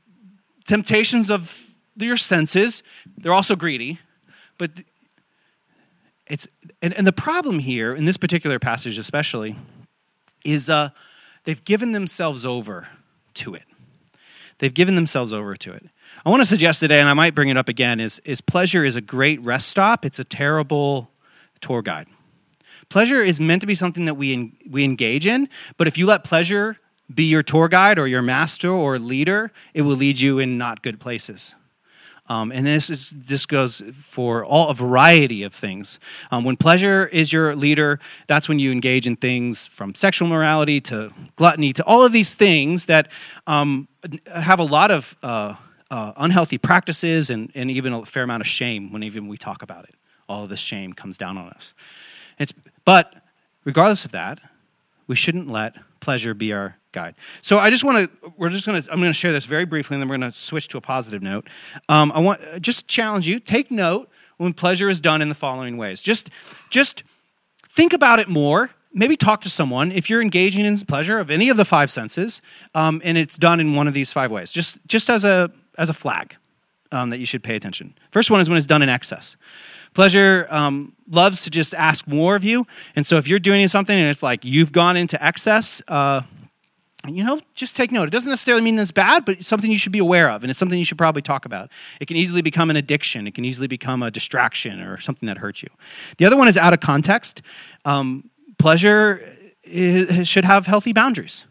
temptations 0.66 1.30
of 1.30 1.76
your 1.96 2.16
senses. 2.16 2.84
They're 3.16 3.32
also 3.32 3.56
greedy, 3.56 3.98
but 4.56 4.70
it's 6.28 6.46
and, 6.80 6.94
and 6.94 7.06
the 7.06 7.12
problem 7.12 7.58
here 7.58 7.94
in 7.94 8.04
this 8.04 8.16
particular 8.16 8.58
passage 8.58 8.98
especially 8.98 9.56
is 10.44 10.70
uh 10.70 10.90
They've 11.48 11.64
given 11.64 11.92
themselves 11.92 12.44
over 12.44 12.88
to 13.32 13.54
it. 13.54 13.62
They've 14.58 14.74
given 14.74 14.96
themselves 14.96 15.32
over 15.32 15.56
to 15.56 15.72
it. 15.72 15.86
I 16.26 16.28
want 16.28 16.42
to 16.42 16.44
suggest 16.44 16.80
today, 16.80 17.00
and 17.00 17.08
I 17.08 17.14
might 17.14 17.34
bring 17.34 17.48
it 17.48 17.56
up 17.56 17.70
again, 17.70 18.00
is, 18.00 18.18
is 18.26 18.42
pleasure 18.42 18.84
is 18.84 18.96
a 18.96 19.00
great 19.00 19.40
rest 19.40 19.68
stop. 19.68 20.04
It's 20.04 20.18
a 20.18 20.24
terrible 20.24 21.10
tour 21.62 21.80
guide. 21.80 22.06
Pleasure 22.90 23.22
is 23.22 23.40
meant 23.40 23.62
to 23.62 23.66
be 23.66 23.74
something 23.74 24.04
that 24.04 24.14
we, 24.14 24.52
we 24.68 24.84
engage 24.84 25.26
in, 25.26 25.48
but 25.78 25.86
if 25.86 25.96
you 25.96 26.04
let 26.04 26.22
pleasure 26.22 26.76
be 27.12 27.24
your 27.24 27.42
tour 27.42 27.68
guide 27.68 27.98
or 27.98 28.06
your 28.06 28.22
master 28.22 28.70
or 28.70 28.98
leader, 28.98 29.50
it 29.74 29.82
will 29.82 29.96
lead 29.96 30.20
you 30.20 30.38
in 30.38 30.58
not 30.58 30.82
good 30.82 31.00
places. 31.00 31.54
Um, 32.30 32.52
and 32.52 32.66
this 32.66 32.90
is 32.90 33.10
this 33.16 33.46
goes 33.46 33.82
for 33.94 34.44
all 34.44 34.68
a 34.68 34.74
variety 34.74 35.44
of 35.44 35.54
things. 35.54 35.98
Um, 36.30 36.44
when 36.44 36.56
pleasure 36.56 37.06
is 37.06 37.32
your 37.32 37.56
leader, 37.56 38.00
that's 38.26 38.48
when 38.48 38.58
you 38.58 38.70
engage 38.70 39.06
in 39.06 39.16
things 39.16 39.66
from 39.66 39.94
sexual 39.94 40.28
morality 40.28 40.80
to 40.82 41.10
gluttony 41.36 41.72
to 41.72 41.84
all 41.84 42.04
of 42.04 42.12
these 42.12 42.34
things 42.34 42.86
that 42.86 43.10
um, 43.46 43.88
have 44.26 44.60
a 44.60 44.64
lot 44.64 44.90
of 44.90 45.16
uh, 45.22 45.54
uh, 45.90 46.12
unhealthy 46.18 46.58
practices 46.58 47.30
and, 47.30 47.50
and 47.54 47.70
even 47.70 47.94
a 47.94 48.04
fair 48.04 48.24
amount 48.24 48.42
of 48.42 48.46
shame 48.46 48.92
when 48.92 49.02
even 49.02 49.26
we 49.26 49.38
talk 49.38 49.62
about 49.62 49.84
it. 49.84 49.94
All 50.28 50.44
of 50.44 50.50
this 50.50 50.60
shame 50.60 50.92
comes 50.92 51.16
down 51.16 51.38
on 51.38 51.48
us. 51.48 51.72
It's, 52.38 52.52
but 52.84 53.14
regardless 53.64 54.04
of 54.04 54.12
that, 54.12 54.38
we 55.06 55.16
shouldn't 55.16 55.48
let 55.48 55.76
pleasure 56.00 56.34
be 56.34 56.52
our 56.52 56.76
guide. 56.92 57.14
So 57.42 57.58
I 57.58 57.70
just 57.70 57.84
want 57.84 58.10
to, 58.10 58.32
we're 58.36 58.48
just 58.48 58.66
going 58.66 58.82
to, 58.82 58.92
I'm 58.92 58.98
going 58.98 59.10
to 59.10 59.14
share 59.18 59.32
this 59.32 59.44
very 59.44 59.64
briefly, 59.64 59.94
and 59.94 60.02
then 60.02 60.08
we're 60.08 60.18
going 60.18 60.32
to 60.32 60.36
switch 60.36 60.68
to 60.68 60.78
a 60.78 60.80
positive 60.80 61.22
note. 61.22 61.48
Um, 61.88 62.12
I 62.14 62.20
want 62.20 62.40
just 62.60 62.88
challenge 62.88 63.26
you, 63.26 63.38
take 63.40 63.70
note 63.70 64.10
when 64.38 64.52
pleasure 64.52 64.88
is 64.88 65.00
done 65.00 65.20
in 65.22 65.28
the 65.28 65.34
following 65.34 65.76
ways. 65.76 66.02
Just, 66.02 66.30
just 66.70 67.04
think 67.68 67.92
about 67.92 68.18
it 68.18 68.28
more. 68.28 68.70
Maybe 68.92 69.16
talk 69.16 69.42
to 69.42 69.50
someone 69.50 69.92
if 69.92 70.08
you're 70.08 70.22
engaging 70.22 70.64
in 70.64 70.78
pleasure 70.78 71.18
of 71.18 71.30
any 71.30 71.50
of 71.50 71.56
the 71.56 71.64
five 71.64 71.90
senses, 71.90 72.40
um, 72.74 73.02
and 73.04 73.18
it's 73.18 73.36
done 73.36 73.60
in 73.60 73.74
one 73.74 73.86
of 73.86 73.94
these 73.94 74.12
five 74.12 74.30
ways. 74.30 74.52
Just, 74.52 74.78
just 74.86 75.10
as 75.10 75.24
a 75.24 75.50
as 75.78 75.88
a 75.88 75.94
flag 75.94 76.36
um, 76.92 77.10
that 77.10 77.18
you 77.18 77.26
should 77.26 77.42
pay 77.42 77.56
attention. 77.56 77.94
First 78.10 78.30
one 78.30 78.40
is 78.40 78.48
when 78.48 78.58
it's 78.58 78.66
done 78.66 78.82
in 78.82 78.88
excess. 78.88 79.36
Pleasure 79.94 80.46
um, 80.50 80.92
loves 81.10 81.42
to 81.44 81.50
just 81.50 81.74
ask 81.74 82.06
more 82.06 82.36
of 82.36 82.44
you. 82.44 82.66
And 82.94 83.06
so 83.06 83.16
if 83.16 83.26
you're 83.26 83.38
doing 83.38 83.66
something 83.68 83.98
and 83.98 84.08
it's 84.08 84.22
like 84.22 84.44
you've 84.44 84.72
gone 84.72 84.96
into 84.96 85.22
excess, 85.24 85.80
uh, 85.88 86.22
you 87.16 87.24
know, 87.24 87.40
just 87.54 87.76
take 87.76 87.92
note. 87.92 88.08
It 88.08 88.10
doesn't 88.10 88.30
necessarily 88.30 88.62
mean 88.62 88.78
it's 88.78 88.92
bad, 88.92 89.24
but 89.24 89.38
it's 89.38 89.48
something 89.48 89.70
you 89.70 89.78
should 89.78 89.92
be 89.92 89.98
aware 89.98 90.30
of, 90.30 90.42
and 90.42 90.50
it's 90.50 90.58
something 90.58 90.78
you 90.78 90.84
should 90.84 90.98
probably 90.98 91.22
talk 91.22 91.44
about. 91.44 91.70
It 92.00 92.06
can 92.06 92.16
easily 92.16 92.42
become 92.42 92.70
an 92.70 92.76
addiction. 92.76 93.26
It 93.26 93.34
can 93.34 93.44
easily 93.44 93.68
become 93.68 94.02
a 94.02 94.10
distraction 94.10 94.80
or 94.80 94.98
something 94.98 95.26
that 95.26 95.38
hurts 95.38 95.62
you. 95.62 95.68
The 96.18 96.24
other 96.24 96.36
one 96.36 96.48
is 96.48 96.56
out 96.56 96.72
of 96.72 96.80
context. 96.80 97.42
Um, 97.84 98.30
pleasure 98.58 99.20
is, 99.64 100.28
should 100.28 100.44
have 100.44 100.66
healthy 100.66 100.92
boundaries. 100.92 101.46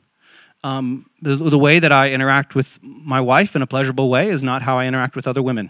Um, 0.63 1.05
the, 1.21 1.35
the 1.35 1.59
way 1.59 1.79
that 1.79 1.91
I 1.91 2.11
interact 2.11 2.55
with 2.55 2.79
my 2.81 3.21
wife 3.21 3.55
in 3.55 3.61
a 3.61 3.67
pleasurable 3.67 4.09
way 4.09 4.29
is 4.29 4.43
not 4.43 4.63
how 4.63 4.79
I 4.79 4.85
interact 4.85 5.15
with 5.15 5.27
other 5.27 5.41
women. 5.41 5.69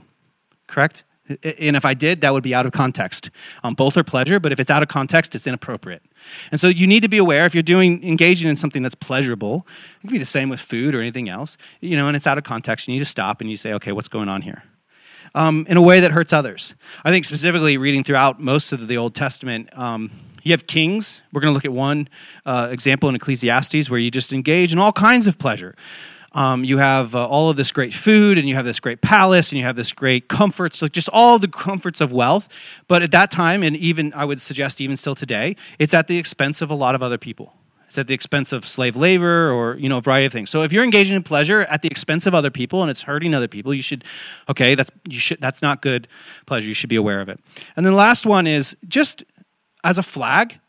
Correct? 0.67 1.03
And 1.29 1.75
if 1.75 1.85
I 1.85 1.93
did, 1.93 2.21
that 2.21 2.33
would 2.33 2.43
be 2.43 2.55
out 2.55 2.65
of 2.65 2.71
context. 2.71 3.29
Um, 3.63 3.73
both 3.73 3.97
are 3.97 4.03
pleasure, 4.03 4.39
but 4.39 4.51
if 4.51 4.59
it's 4.59 4.71
out 4.71 4.81
of 4.81 4.89
context, 4.89 5.35
it's 5.35 5.47
inappropriate. 5.47 6.03
And 6.51 6.59
so 6.59 6.67
you 6.67 6.87
need 6.87 7.01
to 7.01 7.09
be 7.09 7.17
aware 7.17 7.45
if 7.45 7.53
you're 7.53 7.63
doing 7.63 8.03
engaging 8.03 8.49
in 8.49 8.55
something 8.55 8.81
that's 8.83 8.95
pleasurable. 8.95 9.67
It 9.97 10.07
can 10.07 10.11
be 10.11 10.17
the 10.17 10.25
same 10.25 10.49
with 10.49 10.59
food 10.59 10.95
or 10.95 11.01
anything 11.01 11.29
else. 11.29 11.57
You 11.81 11.97
know, 11.97 12.07
and 12.07 12.15
it's 12.15 12.27
out 12.27 12.37
of 12.37 12.43
context. 12.43 12.87
You 12.87 12.93
need 12.93 12.99
to 12.99 13.05
stop 13.05 13.41
and 13.41 13.49
you 13.49 13.57
say, 13.57 13.73
okay, 13.73 13.91
what's 13.91 14.07
going 14.07 14.29
on 14.29 14.41
here? 14.41 14.63
Um, 15.35 15.65
in 15.69 15.77
a 15.77 15.81
way 15.81 15.99
that 15.99 16.11
hurts 16.11 16.33
others. 16.33 16.75
I 17.03 17.11
think 17.11 17.25
specifically 17.25 17.77
reading 17.77 18.03
throughout 18.03 18.39
most 18.39 18.71
of 18.71 18.87
the 18.87 18.97
Old 18.97 19.13
Testament. 19.13 19.69
Um, 19.77 20.11
you 20.43 20.53
have 20.53 20.65
kings. 20.65 21.21
We're 21.33 21.41
going 21.41 21.51
to 21.51 21.53
look 21.53 21.65
at 21.65 21.73
one 21.73 22.07
uh, 22.45 22.69
example 22.71 23.09
in 23.09 23.15
Ecclesiastes 23.15 23.89
where 23.89 23.99
you 23.99 24.09
just 24.09 24.31
engage 24.31 24.71
in 24.71 24.79
all 24.79 24.93
kinds 24.93 25.27
of 25.27 25.37
pleasure. 25.37 25.75
Um, 26.33 26.63
you 26.63 26.77
have 26.77 27.15
uh, 27.15 27.27
all 27.27 27.49
of 27.49 27.55
this 27.55 27.71
great 27.71 27.93
food, 27.93 28.37
and 28.37 28.47
you 28.47 28.55
have 28.55 28.65
this 28.65 28.79
great 28.79 29.01
palace, 29.01 29.51
and 29.51 29.59
you 29.59 29.65
have 29.65 29.75
this 29.75 29.91
great 29.91 30.27
comforts, 30.27 30.81
like 30.81 30.91
just 30.91 31.09
all 31.13 31.39
the 31.39 31.47
comforts 31.47 32.01
of 32.01 32.11
wealth. 32.11 32.49
But 32.87 33.01
at 33.01 33.11
that 33.11 33.31
time, 33.31 33.63
and 33.63 33.75
even 33.77 34.13
I 34.13 34.25
would 34.25 34.41
suggest 34.41 34.81
even 34.81 34.97
still 34.97 35.15
today, 35.15 35.55
it's 35.79 35.93
at 35.93 36.07
the 36.07 36.17
expense 36.17 36.61
of 36.61 36.69
a 36.69 36.75
lot 36.75 36.95
of 36.95 37.01
other 37.01 37.17
people. 37.17 37.53
It's 37.87 37.97
at 37.97 38.07
the 38.07 38.13
expense 38.13 38.51
of 38.51 38.67
slave 38.67 38.97
labor 38.97 39.49
or 39.49 39.77
you 39.77 39.87
know 39.87 39.97
a 39.97 40.01
variety 40.01 40.25
of 40.25 40.33
things. 40.33 40.49
So 40.49 40.63
if 40.63 40.73
you're 40.73 40.83
engaging 40.83 41.15
in 41.15 41.23
pleasure 41.23 41.61
at 41.61 41.81
the 41.81 41.87
expense 41.87 42.25
of 42.25 42.35
other 42.35 42.51
people 42.51 42.81
and 42.81 42.91
it's 42.91 43.03
hurting 43.03 43.33
other 43.33 43.47
people, 43.47 43.73
you 43.73 43.81
should 43.81 44.03
okay, 44.49 44.75
that's 44.75 44.91
you 45.07 45.19
should 45.19 45.39
that's 45.39 45.61
not 45.61 45.81
good 45.81 46.07
pleasure. 46.45 46.67
You 46.67 46.73
should 46.73 46.89
be 46.89 46.97
aware 46.97 47.21
of 47.21 47.29
it. 47.29 47.39
And 47.77 47.85
then 47.85 47.93
the 47.93 47.97
last 47.97 48.25
one 48.25 48.45
is 48.45 48.75
just 48.87 49.23
as 49.85 49.97
a 49.97 50.03
flag, 50.03 50.59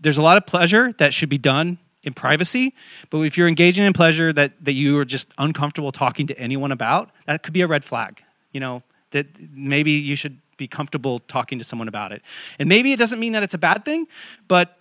there's 0.00 0.18
a 0.18 0.22
lot 0.22 0.36
of 0.36 0.46
pleasure 0.46 0.92
that 0.98 1.14
should 1.14 1.28
be 1.28 1.38
done 1.38 1.78
in 2.02 2.14
privacy. 2.14 2.74
But 3.10 3.20
if 3.20 3.36
you're 3.36 3.48
engaging 3.48 3.84
in 3.84 3.92
pleasure 3.92 4.32
that, 4.32 4.52
that 4.64 4.72
you 4.72 4.98
are 4.98 5.04
just 5.04 5.28
uncomfortable 5.38 5.92
talking 5.92 6.26
to 6.28 6.38
anyone 6.38 6.72
about, 6.72 7.10
that 7.26 7.42
could 7.42 7.52
be 7.52 7.60
a 7.60 7.66
red 7.66 7.84
flag. 7.84 8.22
You 8.52 8.60
know, 8.60 8.82
that 9.10 9.26
maybe 9.52 9.92
you 9.92 10.16
should 10.16 10.38
be 10.56 10.66
comfortable 10.66 11.18
talking 11.20 11.58
to 11.58 11.64
someone 11.64 11.88
about 11.88 12.12
it. 12.12 12.22
And 12.58 12.68
maybe 12.68 12.92
it 12.92 12.98
doesn't 12.98 13.18
mean 13.18 13.32
that 13.32 13.42
it's 13.42 13.54
a 13.54 13.58
bad 13.58 13.84
thing, 13.84 14.06
but 14.48 14.76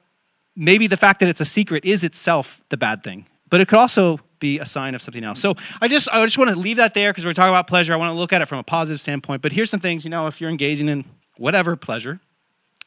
maybe 0.56 0.88
the 0.88 0.98
fact 0.98 1.20
that 1.22 1.30
it's 1.30 1.42
a 1.42 1.46
secret 1.46 1.86
is 1.86 2.04
itself 2.04 2.64
the 2.70 2.78
bad 2.78 3.04
thing. 3.04 3.26
But 3.50 3.62
it 3.62 3.68
could 3.68 3.80
also 3.80 4.20
be 4.40 4.60
a 4.60 4.66
sign 4.66 4.96
of 4.96 5.02
something 5.02 5.24
else. 5.24 5.40
So 5.40 5.56
I 5.82 5.88
just 5.88 6.10
I 6.12 6.24
just 6.24 6.38
want 6.38 6.50
to 6.52 6.56
leave 6.56 6.78
that 6.78 6.94
there 6.94 7.12
because 7.12 7.26
we're 7.26 7.34
talking 7.34 7.50
about 7.50 7.68
pleasure. 7.68 7.94
I 7.94 7.96
want 7.98 8.14
to 8.14 8.18
look 8.18 8.34
at 8.34 8.42
it 8.42 8.46
from 8.46 8.60
a 8.60 8.64
positive 8.64 9.02
standpoint. 9.02 9.42
But 9.42 9.52
here's 9.52 9.70
some 9.70 9.80
things, 9.80 10.04
you 10.04 10.10
know, 10.10 10.28
if 10.28 10.40
you're 10.40 10.50
engaging 10.50 10.88
in 10.90 11.06
whatever 11.38 11.76
pleasure, 11.76 12.20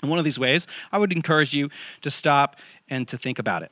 in 0.02 0.08
one 0.08 0.18
of 0.18 0.24
these 0.24 0.38
ways, 0.38 0.66
I 0.90 0.98
would 0.98 1.12
encourage 1.12 1.54
you 1.54 1.70
to 2.02 2.10
stop 2.10 2.56
and 2.88 3.06
to 3.08 3.16
think 3.16 3.38
about 3.38 3.62
it. 3.62 3.70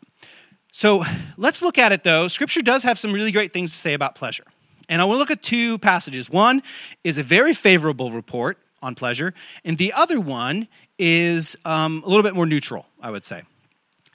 So 0.73 1.05
let's 1.37 1.63
look 1.63 1.79
at 1.79 1.93
it 1.93 2.05
though. 2.05 2.29
Scripture 2.29 2.63
does 2.63 2.83
have 2.83 2.99
some 2.99 3.13
really 3.13 3.33
great 3.33 3.53
things 3.53 3.73
to 3.73 3.79
say 3.79 3.95
about 3.95 4.15
pleasure. 4.15 4.45
And 4.89 5.01
I 5.01 5.05
want 5.05 5.17
to 5.17 5.19
look 5.21 5.31
at 5.31 5.43
two 5.43 5.79
passages. 5.79 6.29
One 6.29 6.63
is 7.05 7.19
a 7.19 7.23
very 7.23 7.55
favorable 7.55 8.11
report 8.11 8.59
on 8.83 8.95
pleasure, 8.95 9.35
and 9.65 9.79
the 9.79 9.93
other 9.93 10.19
one 10.19 10.67
is 10.99 11.57
um, 11.65 12.03
a 12.05 12.09
little 12.09 12.23
bit 12.23 12.35
more 12.35 12.47
neutral, 12.47 12.87
I 13.01 13.11
would 13.11 13.25
say. 13.25 13.43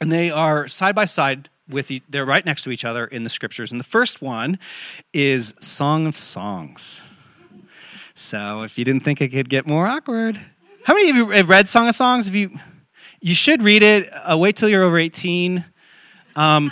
And 0.01 0.11
they 0.11 0.31
are 0.31 0.67
side 0.67 0.95
by 0.95 1.05
side 1.05 1.49
with 1.69 1.91
e- 1.91 2.01
they're 2.09 2.25
right 2.25 2.45
next 2.45 2.63
to 2.63 2.71
each 2.71 2.83
other 2.83 3.05
in 3.05 3.23
the 3.23 3.29
scriptures. 3.29 3.71
And 3.71 3.79
the 3.79 3.85
first 3.85 4.21
one 4.21 4.59
is 5.13 5.53
Song 5.61 6.07
of 6.07 6.17
Songs. 6.17 7.01
So 8.15 8.63
if 8.63 8.77
you 8.77 8.85
didn't 8.85 9.03
think 9.03 9.21
it 9.21 9.29
could 9.29 9.49
get 9.49 9.67
more 9.67 9.87
awkward, 9.87 10.39
how 10.83 10.93
many 10.93 11.09
of 11.09 11.15
you 11.15 11.29
have 11.29 11.49
read 11.49 11.69
Song 11.69 11.87
of 11.87 11.95
Songs? 11.95 12.27
If 12.27 12.35
you 12.35 12.51
you 13.21 13.33
should 13.33 13.63
read 13.63 13.81
it. 13.81 14.07
Uh, 14.11 14.37
wait 14.37 14.55
till 14.55 14.69
you're 14.69 14.83
over 14.83 14.99
18. 14.99 15.65
Um, 16.35 16.71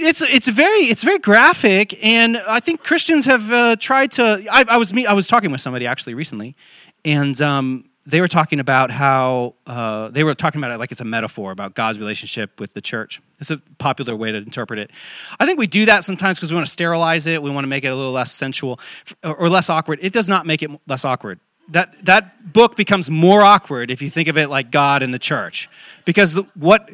it's 0.00 0.22
it's 0.22 0.48
very 0.48 0.80
it's 0.80 1.02
very 1.02 1.18
graphic, 1.18 2.02
and 2.04 2.36
I 2.38 2.60
think 2.60 2.82
Christians 2.82 3.26
have 3.26 3.50
uh, 3.52 3.76
tried 3.76 4.12
to. 4.12 4.44
I, 4.50 4.64
I, 4.68 4.76
was 4.76 4.92
me. 4.92 5.06
I 5.06 5.12
was 5.12 5.28
talking 5.28 5.50
with 5.50 5.60
somebody 5.60 5.86
actually 5.86 6.14
recently, 6.14 6.56
and 7.04 7.40
um, 7.42 7.84
they 8.06 8.20
were 8.20 8.28
talking 8.28 8.60
about 8.60 8.90
how 8.90 9.54
uh, 9.66 10.08
they 10.08 10.24
were 10.24 10.34
talking 10.34 10.60
about 10.60 10.70
it 10.70 10.78
like 10.78 10.92
it's 10.92 11.00
a 11.00 11.04
metaphor 11.04 11.52
about 11.52 11.74
God's 11.74 11.98
relationship 11.98 12.58
with 12.58 12.72
the 12.72 12.80
church. 12.80 13.20
It's 13.40 13.50
a 13.50 13.58
popular 13.78 14.16
way 14.16 14.32
to 14.32 14.38
interpret 14.38 14.78
it. 14.78 14.90
I 15.38 15.46
think 15.46 15.58
we 15.58 15.66
do 15.66 15.86
that 15.86 16.04
sometimes 16.04 16.38
because 16.38 16.50
we 16.50 16.54
want 16.56 16.66
to 16.66 16.72
sterilize 16.72 17.26
it. 17.26 17.42
We 17.42 17.50
want 17.50 17.64
to 17.64 17.68
make 17.68 17.84
it 17.84 17.88
a 17.88 17.94
little 17.94 18.12
less 18.12 18.32
sensual 18.32 18.80
or 19.22 19.48
less 19.48 19.68
awkward. 19.68 19.98
It 20.02 20.12
does 20.12 20.28
not 20.28 20.46
make 20.46 20.62
it 20.62 20.70
less 20.86 21.04
awkward. 21.04 21.40
That 21.68 22.04
that 22.06 22.52
book 22.52 22.74
becomes 22.74 23.10
more 23.10 23.42
awkward 23.42 23.90
if 23.90 24.02
you 24.02 24.10
think 24.10 24.28
of 24.28 24.36
it 24.36 24.48
like 24.48 24.70
God 24.70 25.02
and 25.02 25.14
the 25.14 25.20
church, 25.20 25.68
because 26.04 26.34
the, 26.34 26.42
what 26.54 26.90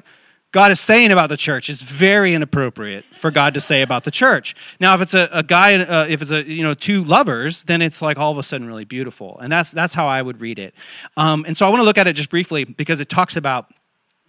God 0.53 0.71
is 0.71 0.81
saying 0.81 1.13
about 1.13 1.29
the 1.29 1.37
church 1.37 1.69
is 1.69 1.83
very 1.83 2.33
inappropriate 2.33 3.05
for 3.17 3.31
God 3.31 3.55
to 3.55 3.61
say 3.61 3.83
about 3.83 4.05
the 4.05 4.11
church. 4.11 4.55
Now, 4.81 4.95
if 4.95 5.03
it's 5.03 5.15
a, 5.15 5.29
a 5.33 5.43
guy, 5.43 5.77
uh, 5.77 6.07
if 6.09 6.23
it's 6.23 6.31
a 6.31 6.45
you 6.45 6.63
know 6.63 6.75
two 6.75 7.05
lovers, 7.05 7.65
then 7.65 7.83
it's 7.83 8.01
like 8.01 8.19
all 8.19 8.33
of 8.33 8.39
a 8.39 8.43
sudden 8.43 8.67
really 8.67 8.85
beautiful, 8.85 9.39
and 9.41 9.53
that's 9.53 9.73
that's 9.73 9.93
how 9.93 10.07
I 10.07 10.23
would 10.23 10.41
read 10.41 10.59
it. 10.59 10.75
Um, 11.17 11.45
and 11.47 11.57
so 11.57 11.67
I 11.67 11.69
want 11.69 11.81
to 11.81 11.85
look 11.85 11.99
at 11.99 12.07
it 12.07 12.15
just 12.15 12.31
briefly 12.31 12.65
because 12.65 13.01
it 13.01 13.09
talks 13.09 13.37
about 13.37 13.71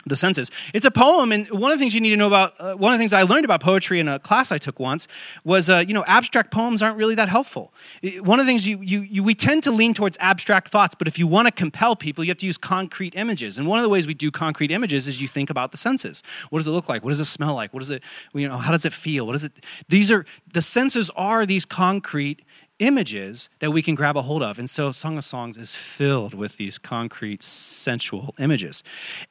the 0.08 0.16
senses. 0.16 0.52
It's 0.74 0.86
a 0.86 0.92
poem, 0.92 1.32
and 1.32 1.48
one 1.48 1.72
of 1.72 1.78
the 1.78 1.82
things 1.82 1.96
you 1.96 2.02
need 2.02 2.12
to 2.12 2.18
know 2.18 2.28
about, 2.28 2.54
uh, 2.60 2.74
one 2.76 2.94
of 2.94 2.98
the 2.98 3.02
things 3.02 3.14
I 3.14 3.24
learned 3.24 3.46
about 3.46 3.62
poetry 3.62 4.00
in 4.00 4.08
a 4.08 4.20
class 4.20 4.52
I 4.52 4.58
took 4.58 4.80
once 4.80 5.08
was, 5.44 5.70
uh, 5.70 5.84
you 5.88 5.94
know, 5.94 6.04
abstract 6.08 6.52
poems 6.52 6.82
aren't 6.82 6.98
really 6.98 7.16
that 7.16 7.30
helpful. 7.30 7.74
One 8.22 8.40
of 8.40 8.46
the 8.46 8.50
things 8.50 8.68
you, 8.68 8.80
you, 8.82 9.02
you, 9.02 9.24
we 9.24 9.36
tend 9.36 9.64
to 9.64 9.72
lean 9.72 9.94
towards 9.94 10.18
abstract 10.20 10.70
thoughts, 10.70 10.96
but 10.96 11.08
if 11.08 11.20
you 11.20 11.28
want 11.28 11.48
to 11.48 11.52
compel 11.52 11.96
people, 11.96 12.24
you 12.24 12.30
have 12.30 12.38
to 12.38 12.46
use 12.46 12.58
concrete 12.58 13.16
images. 13.16 13.58
And 13.58 13.68
one 13.68 13.80
of 13.80 13.84
the 13.84 13.90
ways 13.90 14.08
we 14.08 14.14
do 14.14 14.32
concrete 14.32 14.72
images 14.72 15.08
is 15.08 15.22
you 15.22 15.28
think 15.28 15.50
about 15.50 15.72
the 15.72 15.78
senses. 15.78 16.24
What 16.50 16.60
does 16.60 16.68
it 16.68 16.72
look 16.72 16.90
like? 16.90 17.04
What 17.04 17.12
does 17.12 17.20
it 17.20 17.26
smell 17.26 17.56
like? 17.56 17.74
What 17.74 17.80
does 17.80 17.92
it, 17.92 18.04
you 18.34 18.48
know, 18.48 18.58
how 18.58 18.72
does 18.72 18.86
it 18.86 18.94
feel? 18.94 19.26
What 19.26 19.36
is 19.36 19.44
it? 19.44 19.52
These 19.90 20.12
are, 20.12 20.26
the 20.54 20.62
senses 20.62 21.10
are 21.16 21.46
these 21.46 21.66
concrete 21.66 22.42
images 22.80 23.50
that 23.60 23.72
we 23.72 23.82
can 23.82 23.96
grab 23.96 24.18
a 24.18 24.22
hold 24.22 24.44
of. 24.44 24.60
And 24.60 24.70
so 24.70 24.92
Song 24.92 25.18
of 25.18 25.26
Songs 25.26 25.58
is 25.58 25.76
filled 25.76 26.34
with 26.34 26.58
these 26.58 26.78
concrete, 26.78 27.44
sensual 27.44 28.36
images. 28.40 28.84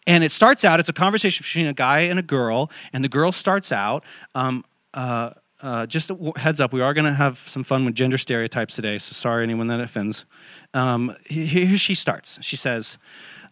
And 0.06 0.24
it 0.24 0.32
starts 0.32 0.64
out, 0.64 0.80
it's 0.80 0.88
a 0.88 0.94
conversation 0.94 1.44
between 1.44 1.66
a 1.66 1.72
guy 1.72 2.00
and 2.00 2.18
a 2.18 2.22
girl, 2.22 2.70
and 2.92 3.04
the 3.04 3.08
girl 3.08 3.32
starts 3.32 3.70
out, 3.70 4.04
um, 4.34 4.64
uh, 4.94 5.30
uh, 5.62 5.86
just 5.86 6.10
a 6.10 6.32
heads 6.36 6.60
up, 6.60 6.72
we 6.72 6.80
are 6.82 6.92
going 6.92 7.06
to 7.06 7.14
have 7.14 7.38
some 7.38 7.64
fun 7.64 7.84
with 7.84 7.94
gender 7.94 8.18
stereotypes 8.18 8.74
today, 8.74 8.98
so 8.98 9.12
sorry 9.12 9.42
anyone 9.42 9.68
that 9.68 9.80
offends. 9.80 10.26
Um, 10.74 11.16
here 11.24 11.78
she 11.78 11.94
starts. 11.94 12.38
She 12.42 12.56
says, 12.56 12.98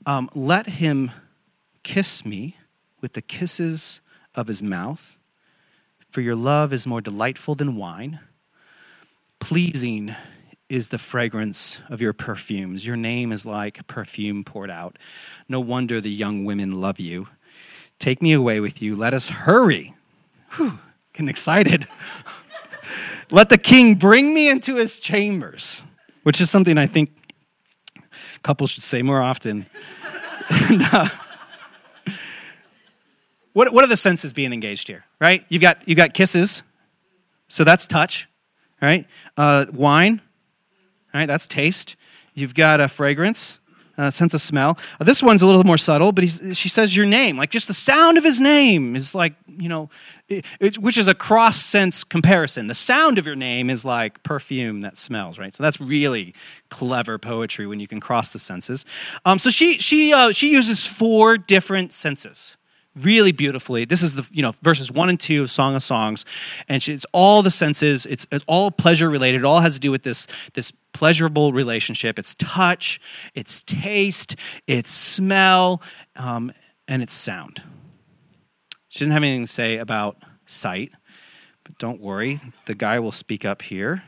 um, 0.05 0.29
Let 0.35 0.67
him 0.67 1.13
kiss 1.83 2.27
me 2.27 2.57
with 3.01 3.15
the 3.15 3.23
kisses 3.23 4.01
of 4.35 4.49
his 4.49 4.63
mouth, 4.63 5.17
for 6.11 6.21
your 6.21 6.35
love 6.35 6.73
is 6.73 6.87
more 6.87 7.01
delightful 7.01 7.55
than 7.55 7.77
wine 7.77 8.21
Pleasing 9.45 10.17
is 10.71 10.89
the 10.89 10.97
fragrance 10.97 11.79
of 11.91 12.01
your 12.01 12.15
perfumes. 12.15 12.87
Your 12.87 12.97
name 12.97 13.31
is 13.31 13.45
like 13.45 13.87
perfume 13.87 14.43
poured 14.43 14.71
out. 14.71 14.97
No 15.51 15.61
wonder 15.61 16.01
the 16.01 16.11
young 16.11 16.47
women 16.47 16.81
love 16.81 16.99
you. 16.99 17.29
Take 17.99 18.23
me 18.23 18.33
away 18.33 18.59
with 18.61 18.81
you. 18.81 18.97
Let 18.97 19.13
us 19.13 19.29
hurry. 19.29 19.95
Whew, 20.53 20.79
getting 21.13 21.29
excited. 21.29 21.87
Let 23.31 23.51
the 23.51 23.59
king 23.59 23.97
bring 23.97 24.33
me 24.33 24.49
into 24.49 24.77
his 24.77 24.99
chambers, 24.99 25.83
which 26.23 26.41
is 26.41 26.49
something 26.49 26.79
I 26.79 26.87
think 26.87 27.11
couples 28.43 28.71
should 28.71 28.83
say 28.83 29.03
more 29.03 29.21
often. 29.21 29.67
and, 30.71 30.83
uh, 30.91 31.11
what, 33.53 33.75
what 33.75 33.85
are 33.85 33.89
the 33.89 33.99
senses 33.99 34.33
being 34.33 34.55
engaged 34.55 34.89
here, 34.89 35.05
right? 35.21 35.45
You've 35.51 35.61
got, 35.61 35.87
you've 35.87 35.99
got 35.99 36.15
kisses, 36.15 36.63
so 37.49 37.63
that's 37.63 37.87
touch 37.87 38.27
right? 38.85 39.07
Uh, 39.37 39.67
wine, 39.73 40.21
right? 41.12 41.26
That's 41.26 41.47
taste. 41.47 41.97
You've 42.35 42.55
got 42.55 42.81
a 42.81 42.88
fragrance, 42.88 43.59
a 43.97 44.11
sense 44.11 44.35
of 44.35 44.41
smell. 44.41 44.79
Uh, 45.00 45.05
this 45.05 45.23
one's 45.23 45.43
a 45.43 45.47
little 45.47 45.64
more 45.64 45.79
subtle, 45.79 46.12
but 46.12 46.25
she 46.25 46.69
says 46.69 46.97
your 46.97 47.07
name. 47.07 47.37
Like 47.37 47.50
just 47.50 47.69
the 47.69 47.75
sound 47.75 48.19
of 48.19 48.25
his 48.25 48.41
name 48.41 48.97
is 48.97 49.14
like, 49.14 49.35
you 49.47 49.69
know, 49.69 49.88
it, 50.29 50.45
it, 50.59 50.79
which 50.79 50.99
is 50.99 51.07
a 51.07 51.14
cross 51.14 51.62
sense 51.62 52.03
comparison. 52.03 52.67
The 52.67 52.75
sound 52.75 53.19
of 53.19 53.26
your 53.26 53.37
name 53.37 53.71
is 53.71 53.85
like 53.85 54.23
perfume 54.23 54.81
that 54.81 54.99
smells, 54.99 55.38
right? 55.38 55.55
So 55.55 55.62
that's 55.62 55.81
really 55.81 56.35
clever 56.71 57.19
poetry 57.19 57.67
when 57.67 57.79
you 57.79 57.87
can 57.87 58.00
cross 58.00 58.33
the 58.33 58.38
senses. 58.38 58.85
Um, 59.25 59.38
so 59.38 59.50
she, 59.50 59.79
she, 59.79 60.12
uh, 60.12 60.33
she 60.33 60.50
uses 60.50 60.87
four 60.87 61.38
different 61.38 61.93
senses 61.93 62.57
really 62.97 63.33
beautifully. 63.33 63.85
This 63.85 64.03
is 64.03 64.15
the 64.15 64.29
you 64.33 64.43
know 64.43 64.53
verses 64.63 64.91
one 64.91 65.09
and 65.09 65.19
two 65.19 65.43
of 65.43 65.51
Song 65.51 65.75
of 65.75 65.83
Songs, 65.83 66.25
and 66.69 66.83
she, 66.83 66.93
it's 66.93 67.07
all 67.13 67.43
the 67.43 67.51
senses. 67.51 68.07
It's, 68.07 68.27
it's 68.31 68.45
all 68.47 68.71
pleasure 68.71 69.11
related. 69.11 69.41
It 69.41 69.45
all 69.45 69.61
has 69.61 69.75
to 69.75 69.81
do 69.81 69.91
with 69.91 70.03
this 70.03 70.27
this 70.55 70.73
pleasurable 70.93 71.53
relationship. 71.53 72.19
It's 72.19 72.35
touch, 72.37 73.01
it's 73.35 73.63
taste, 73.63 74.37
it's 74.67 74.91
smell, 74.91 75.83
um, 76.17 76.53
and 76.89 77.03
it's 77.03 77.15
sound. 77.15 77.63
She 78.89 79.01
doesn't 79.01 79.13
have 79.13 79.25
anything 79.25 79.47
to 79.47 79.53
say 79.53 79.79
about 79.79 80.19
sight, 80.47 80.93
but 81.65 81.79
don't 81.79 82.01
worry, 82.01 82.41
the 82.67 82.75
guy 82.75 83.01
will 83.01 83.13
speak 83.13 83.45
up 83.45 83.63
here. 83.63 84.05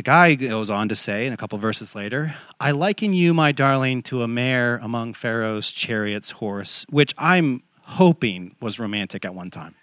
The 0.00 0.04
guy 0.04 0.34
goes 0.34 0.70
on 0.70 0.88
to 0.88 0.94
say, 0.94 1.26
in 1.26 1.34
a 1.34 1.36
couple 1.36 1.58
verses 1.58 1.94
later, 1.94 2.34
I 2.58 2.70
liken 2.70 3.12
you, 3.12 3.34
my 3.34 3.52
darling, 3.52 4.02
to 4.04 4.22
a 4.22 4.26
mare 4.26 4.80
among 4.82 5.12
Pharaoh's 5.12 5.70
chariots' 5.70 6.30
horse, 6.30 6.86
which 6.88 7.12
I'm 7.18 7.62
hoping 7.82 8.56
was 8.62 8.78
romantic 8.78 9.26
at 9.26 9.34
one 9.34 9.50
time. 9.50 9.74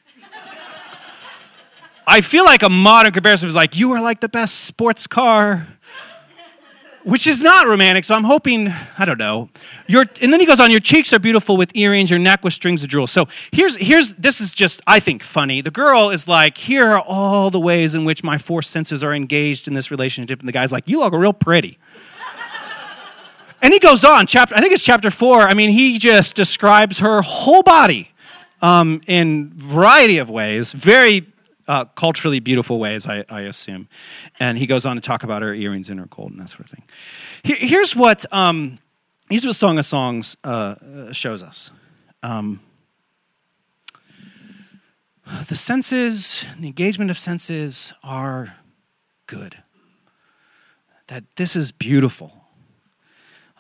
I 2.08 2.22
feel 2.22 2.46
like 2.46 2.64
a 2.64 2.70
modern 2.70 3.12
comparison 3.12 3.46
was 3.46 3.54
like, 3.54 3.78
you 3.78 3.92
are 3.92 4.02
like 4.02 4.20
the 4.20 4.28
best 4.28 4.62
sports 4.62 5.06
car 5.06 5.68
which 7.08 7.26
is 7.26 7.42
not 7.42 7.68
romantic. 7.68 8.04
So 8.04 8.16
I'm 8.16 8.26
hoping, 8.26 8.68
I 9.00 9.06
don't 9.06 9.18
know. 9.18 9.50
Your, 9.88 10.04
and 10.22 10.34
then 10.34 10.42
he 10.42 10.46
goes 10.46 10.60
on, 10.60 10.72
your 10.72 10.82
cheeks 10.82 11.14
are 11.14 11.20
beautiful 11.20 11.56
with 11.56 11.74
earrings, 11.74 12.10
your 12.10 12.20
neck 12.20 12.44
with 12.44 12.54
strings 12.54 12.84
of 12.84 12.90
jewels. 12.90 13.12
So 13.12 13.30
here's, 13.54 13.78
here's, 13.78 14.14
this 14.16 14.42
is 14.42 14.54
just, 14.54 14.82
I 14.86 15.00
think, 15.00 15.24
funny. 15.24 15.62
The 15.62 15.72
girl 15.72 16.10
is 16.10 16.28
like, 16.28 16.58
here 16.58 16.86
are 16.86 17.00
all 17.00 17.50
the 17.50 17.62
ways 17.62 17.96
in 17.96 18.04
which 18.04 18.26
my 18.26 18.38
four 18.38 18.62
senses 18.62 19.06
are 19.06 19.14
engaged 19.14 19.70
in 19.70 19.74
this 19.74 19.90
relationship. 19.90 20.42
And 20.42 20.50
the 20.50 20.52
guy's 20.52 20.74
like, 20.74 20.90
you 20.90 21.00
look 21.00 21.14
real 21.14 21.32
pretty. 21.32 21.78
and 23.62 23.72
he 23.72 23.80
goes 23.80 24.04
on, 24.04 24.28
chapter, 24.28 24.54
I 24.56 24.60
think 24.60 24.74
it's 24.74 24.84
chapter 24.84 25.10
four. 25.10 25.44
I 25.44 25.54
mean, 25.54 25.70
he 25.70 26.00
just 26.00 26.36
describes 26.36 27.00
her 27.00 27.22
whole 27.22 27.64
body 27.64 28.10
um, 28.62 29.00
in 29.08 29.54
variety 29.56 30.18
of 30.18 30.30
ways, 30.30 30.74
very 30.74 31.26
uh, 31.68 31.86
culturally 31.86 32.40
beautiful 32.40 32.80
ways, 32.80 33.08
I, 33.08 33.26
I, 33.30 33.42
assume. 33.42 33.90
And 34.40 34.58
he 34.58 34.66
goes 34.66 34.86
on 34.86 34.96
to 34.96 35.02
talk 35.02 35.24
about 35.24 35.42
her 35.42 35.54
earrings 35.54 35.90
and 35.90 36.00
her 36.00 36.06
gold 36.06 36.32
and 36.32 36.40
that 36.40 36.50
sort 36.50 36.62
of 36.62 36.70
thing. 36.70 36.84
here's 37.44 37.96
what 37.96 38.26
um, 38.34 38.80
here's 39.30 39.46
what 39.46 39.56
Song 39.56 39.78
of 39.78 39.86
Songs 39.86 40.38
uh, 40.44 41.12
shows 41.12 41.44
us. 41.44 41.72
Um, 42.24 42.62
the 45.48 45.56
senses, 45.56 46.46
the 46.58 46.68
engagement 46.68 47.12
of 47.12 47.20
senses 47.20 47.94
are 48.04 48.56
good. 49.26 49.58
That 51.08 51.24
this 51.36 51.56
is 51.56 51.72
beautiful. 51.72 52.34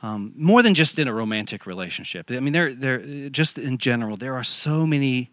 Um, 0.02 0.34
more 0.38 0.62
than 0.62 0.76
just 0.76 1.00
in 1.00 1.08
a 1.08 1.14
romantic 1.14 1.66
relationship. 1.66 2.30
I 2.30 2.40
mean, 2.40 2.54
there, 2.54 2.74
there, 2.74 3.30
just 3.30 3.58
in 3.58 3.80
general, 3.80 4.16
there 4.16 4.36
are 4.36 4.44
so 4.44 4.86
many 4.86 5.32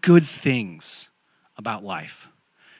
good 0.00 0.24
things 0.24 1.10
about 1.56 1.84
life 1.84 2.28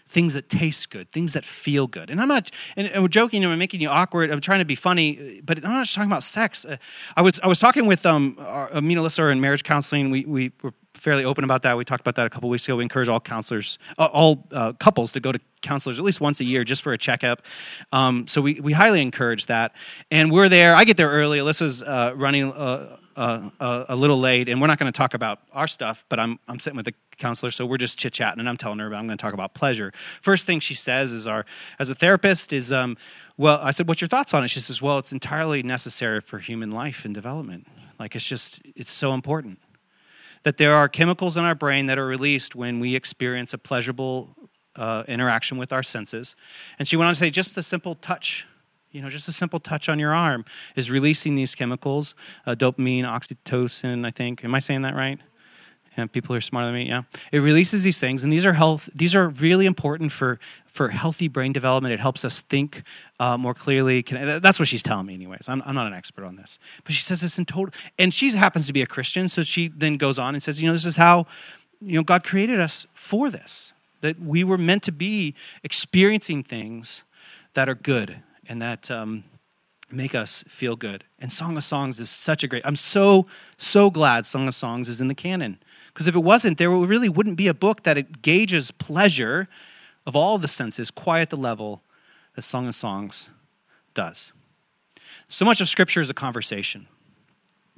things 0.07 0.35
that 0.35 0.49
taste 0.49 0.91
good, 0.91 1.11
things 1.11 1.33
that 1.33 1.45
feel 1.45 1.87
good. 1.87 2.11
And 2.11 2.21
I'm 2.21 2.29
not, 2.29 2.51
and, 2.77 3.03
we're 3.03 3.09
joking 3.09 3.43
and 3.43 3.53
we're 3.53 3.57
making 3.57 3.81
you 3.81 3.89
awkward. 3.89 4.31
I'm 4.31 4.41
trying 4.41 4.61
to 4.61 4.65
be 4.65 4.77
funny, 4.77 5.41
but 5.45 5.59
I'm 5.65 5.71
not 5.71 5.85
just 5.85 5.97
talking 5.97 6.11
about 6.11 6.23
sex. 6.23 6.65
Uh, 6.65 6.77
I 7.17 7.23
was 7.23 7.41
I 7.41 7.49
was 7.49 7.59
talking 7.59 7.87
with 7.87 8.07
um, 8.07 8.37
our, 8.39 8.71
Alyssa 8.71 9.19
are 9.19 9.31
in 9.31 9.41
marriage 9.41 9.65
counseling. 9.65 10.11
We 10.11 10.25
we 10.25 10.53
were 10.63 10.73
fairly 10.95 11.25
open 11.25 11.45
about 11.45 11.63
that. 11.63 11.77
We 11.77 11.85
talked 11.85 12.01
about 12.01 12.15
that 12.15 12.27
a 12.27 12.31
couple 12.31 12.49
weeks 12.49 12.67
ago. 12.67 12.77
We 12.77 12.83
encourage 12.85 13.09
all 13.09 13.21
counselors, 13.21 13.79
uh, 13.99 14.09
all 14.13 14.47
uh, 14.53 14.73
couples, 14.75 15.13
to 15.13 15.21
go 15.21 15.33
to 15.33 15.41
counselors 15.61 15.99
at 15.99 16.05
least 16.05 16.21
once 16.21 16.41
a 16.41 16.45
year 16.45 16.65
just 16.65 16.83
for 16.83 16.93
a 16.93 16.99
checkup. 16.99 17.43
Um, 17.93 18.27
so 18.29 18.41
we 18.41 18.61
we 18.61 18.73
highly 18.73 19.03
encourage 19.03 19.47
that. 19.47 19.73
And 20.11 20.31
we're 20.31 20.49
there. 20.49 20.77
I 20.77 20.85
get 20.85 20.97
there 20.97 21.11
early. 21.11 21.39
Alyssa's 21.39 21.83
uh, 21.83 22.13
running. 22.15 22.53
Uh, 22.53 22.99
a 23.19 23.97
little 23.97 24.21
late, 24.21 24.47
and 24.47 24.61
we're 24.61 24.67
not 24.67 24.79
going 24.79 24.93
to 24.93 24.97
talk 24.97 25.15
about 25.15 25.39
our 25.51 25.67
stuff, 25.67 26.05
but 26.11 26.21
I'm, 26.21 26.39
I'm 26.49 26.61
sitting 26.61 26.77
with 26.77 26.85
the 26.85 26.93
counselor, 27.19 27.51
so 27.51 27.67
we're 27.67 27.77
just 27.77 27.99
chit 27.99 28.13
chatting, 28.13 28.41
and 28.41 28.49
I'm 28.49 28.57
telling 28.57 28.79
her 28.79 28.91
but 28.91 28.97
I'm 28.97 29.07
going 29.07 29.19
to 29.19 29.23
talk 29.23 29.35
about 29.35 29.55
pleasure. 29.55 29.93
First 30.23 30.47
thing 30.47 30.61
she 30.61 30.75
says 30.75 31.13
is, 31.13 31.27
"Our 31.27 31.45
as 31.79 31.91
a 31.91 31.95
therapist 31.95 32.53
is, 32.53 32.73
um, 32.73 32.97
well, 33.37 33.59
I 33.63 33.71
said, 33.71 33.89
what's 33.89 34.01
your 34.01 34.09
thoughts 34.09 34.35
on 34.35 34.45
it?" 34.45 34.49
She 34.49 34.61
says, 34.61 34.81
"Well, 34.83 34.99
it's 34.99 35.13
entirely 35.13 35.63
necessary 35.63 36.21
for 36.21 36.39
human 36.39 36.71
life 36.71 37.05
and 37.05 37.15
development. 37.15 37.67
Like 37.99 38.15
it's 38.15 38.27
just 38.27 38.61
it's 38.75 38.91
so 38.91 39.15
important 39.15 39.59
that 40.43 40.59
there 40.59 40.75
are 40.75 40.89
chemicals 40.89 41.37
in 41.37 41.45
our 41.45 41.55
brain 41.55 41.87
that 41.87 41.99
are 41.99 42.07
released 42.07 42.55
when 42.55 42.81
we 42.81 42.95
experience 42.95 43.53
a 43.53 43.59
pleasurable 43.59 44.29
uh, 44.77 45.05
interaction 45.09 45.59
with 45.59 45.73
our 45.73 45.83
senses." 45.83 46.37
And 46.79 46.87
she 46.87 46.97
went 46.97 47.09
on 47.09 47.15
to 47.15 47.19
say, 47.19 47.31
just 47.31 47.55
the 47.55 47.63
simple 47.63 47.95
touch 47.95 48.47
you 48.97 49.03
know, 49.03 49.11
just 49.11 49.29
a 49.29 49.33
simple 49.33 49.61
touch 49.61 49.91
on 49.91 49.99
your 49.99 50.15
arm 50.15 50.43
is 50.75 50.91
releasing 50.91 51.35
these 51.35 51.55
chemicals, 51.55 52.15
uh, 52.47 52.55
dopamine, 52.55 53.03
oxytocin, 53.03 54.07
I 54.07 54.11
think. 54.11 54.43
Am 54.43 54.55
I 54.55 54.59
saying 54.59 54.81
that 54.83 54.95
right? 54.95 55.21
Yeah, 55.97 56.07
people 56.07 56.37
are 56.37 56.41
smarter 56.43 56.67
than 56.67 56.75
me. 56.75 56.89
Yeah, 56.89 57.03
it 57.33 57.39
releases 57.39 57.83
these 57.83 57.99
things, 57.99 58.23
and 58.23 58.33
these 58.33 58.45
are 58.45 58.53
health. 58.53 58.91
These 58.95 59.15
are 59.15 59.29
really 59.29 59.67
important 59.67 60.13
for 60.13 60.39
for 60.67 60.89
healthy 60.89 61.27
brain 61.27 61.53
development. 61.53 61.95
It 61.95 62.01
helps 62.01 62.25
us 62.25 62.43
think 62.43 62.83
uh, 63.19 63.39
more 63.39 63.55
clearly. 63.55 64.03
Can, 64.03 64.41
that's 64.41 64.59
what 64.59 64.69
she's 64.69 64.83
telling 64.83 65.07
me, 65.07 65.15
anyways. 65.15 65.49
I'm, 65.49 65.63
I'm 65.65 65.75
not 65.75 65.87
an 65.87 65.95
expert 65.95 66.27
on 66.27 66.37
this, 66.37 66.59
but 66.85 66.93
she 66.93 67.03
says 67.03 67.23
this 67.23 67.39
in 67.39 67.47
total. 67.47 67.75
And 67.99 68.13
she 68.13 68.31
happens 68.33 68.67
to 68.67 68.75
be 68.75 68.83
a 68.83 68.87
Christian, 68.87 69.29
so 69.29 69.43
she 69.43 69.69
then 69.69 69.97
goes 69.97 70.19
on 70.19 70.35
and 70.35 70.43
says, 70.43 70.61
you 70.61 70.69
know, 70.69 70.75
this 70.75 70.85
is 70.85 70.97
how 70.97 71.27
you 71.81 71.97
know 71.97 72.03
God 72.03 72.25
created 72.25 72.61
us 72.61 72.87
for 72.93 73.31
this. 73.31 73.73
That 74.03 74.21
we 74.21 74.45
were 74.45 74.59
meant 74.59 74.83
to 74.85 74.93
be 74.93 75.35
experiencing 75.65 76.43
things 76.43 77.03
that 77.55 77.69
are 77.69 77.75
good 77.75 78.17
and 78.47 78.61
that 78.61 78.91
um, 78.91 79.25
make 79.91 80.15
us 80.15 80.45
feel 80.47 80.77
good. 80.77 81.05
And 81.19 81.33
Song 81.33 81.57
of 81.57 81.65
Songs 81.65 81.99
is 81.99 82.11
such 82.11 82.45
a 82.45 82.49
great. 82.49 82.63
I'm 82.67 82.77
so 82.77 83.27
so 83.57 83.91
glad 83.91 84.27
Song 84.27 84.47
of 84.47 84.55
Songs 84.55 84.89
is 84.91 85.01
in 85.01 85.09
the 85.09 85.15
canon 85.15 85.59
because 85.97 86.07
if 86.07 86.15
it 86.15 86.23
wasn't, 86.23 86.59
there 86.59 86.69
really 86.69 87.09
wouldn't 87.09 87.39
be 87.39 87.49
a 87.49 87.55
book 87.55 87.85
that 87.85 87.97
engages 87.97 88.71
pleasure 88.71 89.49
of 90.05 90.15
all 90.15 90.37
the 90.37 90.47
senses 90.47 90.91
quite 90.91 91.23
at 91.23 91.31
the 91.31 91.39
level 91.39 91.81
that 92.35 92.43
Song 92.43 92.69
of 92.69 92.75
Songs 92.75 93.31
does. 93.95 94.35
So 95.31 95.47
much 95.47 95.63
of 95.63 95.71
Scripture 95.71 96.03
is 96.03 96.11
a 96.11 96.15
conversation 96.15 96.87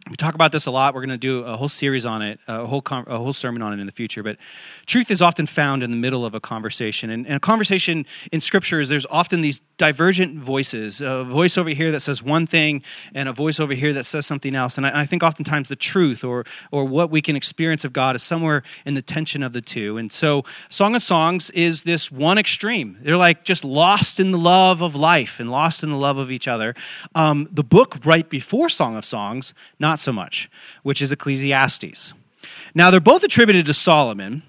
we 0.09 0.17
talk 0.17 0.35
about 0.35 0.53
this 0.53 0.67
a 0.67 0.71
lot. 0.71 0.95
We're 0.95 1.03
going 1.03 1.11
to 1.11 1.19
do 1.19 1.41
a 1.41 1.57
whole 1.57 1.69
series 1.69 2.07
on 2.07 2.23
it, 2.23 2.41
a 2.49 2.65
whole, 2.65 2.81
com- 2.81 3.05
a 3.07 3.19
whole 3.19 3.33
sermon 3.33 3.63
on 3.63 3.73
it 3.73 3.81
in 3.81 3.87
the 3.87 3.93
future. 3.93 4.23
But 4.23 4.39
truth 4.87 5.11
is 5.11 5.21
often 5.21 5.47
found 5.47 5.83
in 5.83 5.91
the 5.91 5.97
middle 5.97 6.25
of 6.25 6.35
a 6.35 6.41
conversation. 6.41 7.11
And, 7.11 7.27
and 7.27 7.37
a 7.37 7.41
conversation 7.41 8.07
in 8.33 8.41
Scripture 8.41 8.81
is 8.81 8.89
there's 8.89 9.07
often 9.11 9.43
these 9.43 9.61
divergent 9.77 10.39
voices 10.39 11.01
a 11.01 11.25
voice 11.25 11.59
over 11.59 11.71
here 11.71 11.91
that 11.93 12.01
says 12.01 12.23
one 12.23 12.47
thing, 12.47 12.83
and 13.15 13.29
a 13.29 13.33
voice 13.33 13.61
over 13.61 13.75
here 13.75 13.93
that 13.93 14.05
says 14.05 14.27
something 14.27 14.55
else. 14.55 14.77
And 14.77 14.87
I, 14.87 14.91
and 14.91 14.99
I 14.99 15.05
think 15.05 15.23
oftentimes 15.23 15.69
the 15.69 15.77
truth 15.77 16.25
or, 16.25 16.45
or 16.71 16.85
what 16.85 17.11
we 17.11 17.21
can 17.21 17.37
experience 17.37 17.85
of 17.85 17.93
God 17.93 18.17
is 18.17 18.23
somewhere 18.23 18.63
in 18.87 18.95
the 18.95 19.03
tension 19.03 19.43
of 19.43 19.53
the 19.53 19.61
two. 19.61 19.99
And 19.99 20.11
so, 20.11 20.45
Song 20.69 20.95
of 20.95 21.03
Songs 21.03 21.51
is 21.51 21.83
this 21.83 22.11
one 22.11 22.39
extreme. 22.39 22.99
They're 23.01 23.17
like 23.17 23.45
just 23.45 23.65
lost 23.65 24.21
in 24.21 24.33
the 24.33 24.39
love 24.39 24.81
of 24.81 24.95
life 24.95 25.39
and 25.41 25.51
lost 25.51 25.83
in 25.83 25.91
the 25.91 25.97
love 25.97 26.19
of 26.19 26.31
each 26.31 26.49
other. 26.49 26.75
Um, 27.15 27.49
the 27.51 27.65
book 27.65 27.99
right 28.05 28.29
before 28.29 28.69
Song 28.69 28.97
of 28.97 29.05
Songs, 29.05 29.55
not 29.79 29.98
not 29.99 30.05
so 30.05 30.13
much, 30.13 30.49
which 30.85 31.03
is 31.03 31.11
Ecclesiastes. 31.11 32.15
Now, 32.75 32.91
they're 32.91 33.01
both 33.01 33.25
attributed 33.25 33.67
to 33.67 33.75
Solomon. 33.75 34.43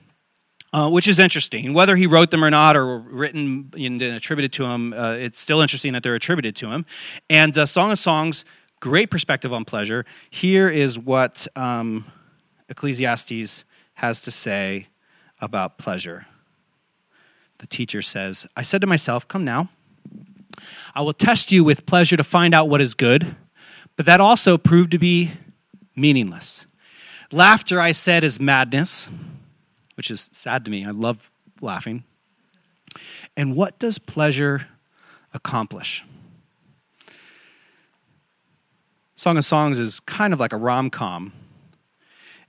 Uh, 0.71 0.87
which 0.87 1.07
is 1.07 1.17
interesting. 1.17 1.73
Whether 1.73 1.95
he 1.95 2.05
wrote 2.05 2.29
them 2.29 2.45
or 2.45 2.51
not, 2.51 2.77
or 2.77 2.99
written 2.99 3.71
and 3.75 3.99
attributed 4.03 4.53
to 4.53 4.65
him, 4.65 4.93
uh, 4.93 5.13
it's 5.13 5.39
still 5.39 5.61
interesting 5.61 5.93
that 5.93 6.03
they're 6.03 6.13
attributed 6.13 6.55
to 6.57 6.69
him. 6.69 6.85
And 7.27 7.57
uh, 7.57 7.65
Song 7.65 7.91
of 7.91 7.97
Songs, 7.97 8.45
great 8.79 9.09
perspective 9.09 9.51
on 9.51 9.65
pleasure. 9.65 10.05
Here 10.29 10.69
is 10.69 10.99
what 10.99 11.47
um, 11.55 12.05
Ecclesiastes 12.69 13.65
has 13.95 14.21
to 14.21 14.29
say 14.29 14.85
about 15.41 15.79
pleasure. 15.79 16.27
The 17.57 17.65
teacher 17.65 18.03
says, 18.03 18.45
I 18.55 18.61
said 18.61 18.81
to 18.81 18.87
myself, 18.87 19.27
Come 19.27 19.43
now, 19.43 19.69
I 20.93 21.01
will 21.01 21.13
test 21.13 21.51
you 21.51 21.63
with 21.63 21.87
pleasure 21.87 22.15
to 22.15 22.23
find 22.23 22.53
out 22.53 22.69
what 22.69 22.79
is 22.79 22.93
good 22.93 23.35
but 23.99 24.05
that 24.05 24.21
also 24.21 24.57
proved 24.57 24.91
to 24.91 24.97
be 24.97 25.29
meaningless. 25.93 26.65
Laughter, 27.33 27.81
I 27.81 27.91
said, 27.91 28.23
is 28.23 28.39
madness, 28.39 29.09
which 29.95 30.09
is 30.09 30.29
sad 30.31 30.63
to 30.63 30.71
me. 30.71 30.85
I 30.85 30.91
love 30.91 31.29
laughing. 31.59 32.05
And 33.35 33.57
what 33.57 33.77
does 33.77 33.99
pleasure 33.99 34.67
accomplish? 35.33 36.05
Song 39.17 39.37
of 39.37 39.43
Songs 39.43 39.77
is 39.77 39.99
kind 39.99 40.31
of 40.31 40.39
like 40.39 40.53
a 40.53 40.57
rom 40.57 40.89
com. 40.89 41.33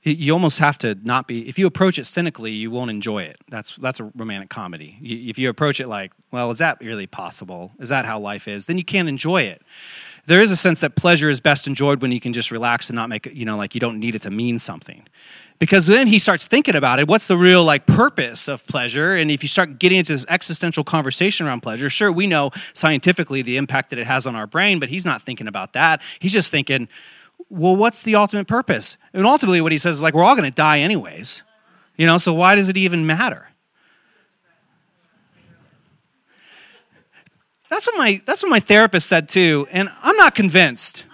You 0.05 0.33
almost 0.33 0.61
have 0.61 0.79
to 0.79 0.97
not 1.03 1.27
be, 1.27 1.49
if 1.49 1.59
you 1.59 1.67
approach 1.67 1.99
it 1.99 2.05
cynically, 2.05 2.53
you 2.53 2.71
won't 2.71 2.93
enjoy 2.93 3.25
it. 3.25 3.39
That's, 3.49 3.75
that's 3.75 3.99
a 3.99 4.05
romantic 4.15 4.51
comedy. 4.51 4.99
If 5.03 5.37
you 5.37 5.51
approach 5.51 5.81
it 5.81 5.89
like, 5.89 6.13
well, 6.31 6.53
is 6.53 6.59
that 6.59 6.81
really 6.81 7.09
possible? 7.09 7.73
Is 7.81 7.89
that 7.89 8.05
how 8.05 8.21
life 8.21 8.47
is? 8.47 8.67
Then 8.67 8.79
you 8.79 8.85
can't 8.85 9.09
enjoy 9.09 9.43
it 9.43 9.63
there 10.27 10.41
is 10.41 10.51
a 10.51 10.57
sense 10.57 10.81
that 10.81 10.95
pleasure 10.95 11.29
is 11.29 11.41
best 11.41 11.67
enjoyed 11.67 12.03
when 12.03 12.13
you 12.13 12.21
can 12.21 12.33
just 12.33 12.51
relax 12.51 12.89
and 12.89 12.97
not 12.97 13.09
make 13.09 13.27
it, 13.27 13.35
you 13.35 13.45
know, 13.45 13.57
like 13.57 13.75
you 13.75 13.81
don't 13.81 13.99
need 13.99 14.15
it 14.15 14.23
to 14.23 14.31
mean 14.31 14.59
something. 14.59 15.07
Because 15.59 15.87
then 15.87 16.07
he 16.07 16.19
starts 16.19 16.47
thinking 16.47 16.75
about 16.75 17.01
it. 17.01 17.07
What's 17.07 17.27
the 17.27 17.37
real 17.37 17.63
like 17.65 17.87
purpose 17.87 18.49
of 18.49 18.67
pleasure? 18.67 19.15
And 19.15 19.31
if 19.31 19.43
you 19.43 19.49
start 19.49 19.79
getting 19.79 19.99
into 19.99 20.13
this 20.13 20.25
existential 20.29 20.85
conversation 20.85 21.47
around 21.47 21.61
pleasure, 21.61 21.91
sure, 21.91 22.11
we 22.11 22.27
know 22.27 22.51
scientifically 22.73 23.43
the 23.43 23.59
impact 23.59 23.91
that 23.91 23.99
it 23.99 24.07
has 24.07 24.27
on 24.27 24.35
our 24.35 24.47
brain, 24.47 24.79
but 24.79 24.89
he's 24.89 25.05
not 25.05 25.21
thinking 25.21 25.47
about 25.47 25.75
that. 25.75 26.01
He's 26.19 26.33
just 26.33 26.51
thinking, 26.51 26.89
well, 27.51 27.77
what's 27.77 28.01
the 28.01 28.15
ultimate 28.15 28.47
purpose? 28.47 28.97
And 29.13 29.27
ultimately, 29.27 29.61
what 29.61 29.73
he 29.73 29.79
says 29.79 29.97
is 29.97 30.03
like, 30.03 30.15
we're 30.15 30.25
all 30.25 30.35
going 30.35 30.51
to 30.51 30.55
die 30.55 30.79
anyways. 30.81 31.43
You 31.97 32.07
know, 32.07 32.17
so 32.17 32.33
why 32.33 32.55
does 32.55 32.71
it 32.71 32.79
even 32.79 33.05
matter? 33.05 33.50
That's 37.71 37.87
what 37.87 37.97
my 37.97 38.21
that's 38.27 38.43
what 38.43 38.51
my 38.51 38.61
therapist 38.61 39.09
said 39.09 39.29
too, 39.29 39.67
and 39.71 39.89
I'm 40.03 40.17
not 40.17 40.35
convinced. 40.35 41.05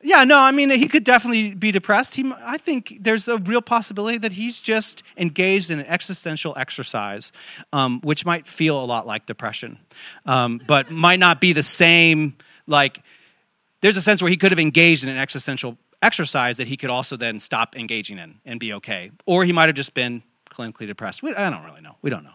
Yeah, 0.00 0.22
no, 0.24 0.38
I 0.38 0.52
mean 0.52 0.70
he 0.70 0.86
could 0.86 1.02
definitely 1.02 1.54
be 1.54 1.72
depressed. 1.72 2.14
He, 2.14 2.32
I 2.44 2.56
think 2.56 2.98
there's 3.00 3.26
a 3.26 3.38
real 3.38 3.60
possibility 3.60 4.18
that 4.18 4.32
he's 4.32 4.60
just 4.60 5.02
engaged 5.16 5.70
in 5.70 5.80
an 5.80 5.86
existential 5.86 6.54
exercise, 6.56 7.32
um, 7.72 8.00
which 8.02 8.24
might 8.24 8.46
feel 8.46 8.82
a 8.82 8.84
lot 8.84 9.06
like 9.06 9.26
depression, 9.26 9.78
um, 10.24 10.60
but 10.66 10.90
might 11.06 11.18
not 11.18 11.40
be 11.40 11.52
the 11.52 11.64
same. 11.64 12.36
Like, 12.66 13.00
there's 13.80 13.96
a 13.96 14.02
sense 14.02 14.22
where 14.22 14.30
he 14.30 14.36
could 14.36 14.52
have 14.52 14.60
engaged 14.60 15.02
in 15.02 15.10
an 15.10 15.18
existential 15.18 15.78
exercise 16.00 16.58
that 16.58 16.68
he 16.68 16.76
could 16.76 16.90
also 16.90 17.16
then 17.16 17.40
stop 17.40 17.76
engaging 17.76 18.18
in 18.18 18.40
and 18.44 18.60
be 18.60 18.74
okay, 18.74 19.10
or 19.26 19.44
he 19.44 19.52
might 19.52 19.68
have 19.68 19.76
just 19.76 19.94
been 19.94 20.22
clinically 20.50 20.86
depressed. 20.86 21.22
We, 21.22 21.34
I 21.34 21.50
don't 21.50 21.64
really 21.64 21.80
know. 21.80 21.96
We 22.02 22.10
don't 22.10 22.24
know. 22.24 22.34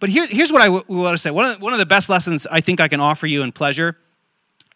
But 0.00 0.10
here, 0.10 0.26
here's 0.26 0.52
what 0.52 0.62
I 0.62 0.66
w- 0.66 0.84
want 0.88 1.14
to 1.14 1.18
say. 1.18 1.30
One 1.30 1.46
of, 1.46 1.58
the, 1.58 1.64
one 1.64 1.72
of 1.72 1.78
the 1.78 1.86
best 1.86 2.08
lessons 2.08 2.46
I 2.50 2.60
think 2.60 2.80
I 2.80 2.88
can 2.88 3.00
offer 3.00 3.26
you 3.26 3.42
in 3.42 3.52
pleasure 3.52 3.96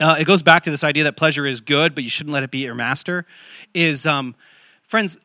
uh, 0.00 0.16
it 0.18 0.24
goes 0.24 0.42
back 0.42 0.64
to 0.64 0.70
this 0.70 0.84
idea 0.84 1.04
that 1.04 1.16
pleasure 1.16 1.46
is 1.46 1.60
good, 1.60 1.94
but 1.94 2.04
you 2.04 2.10
shouldn't 2.10 2.34
let 2.34 2.42
it 2.42 2.50
be 2.50 2.58
your 2.58 2.74
master. 2.74 3.26
Is 3.72 4.06
um, 4.06 4.34
friends, 4.82 5.18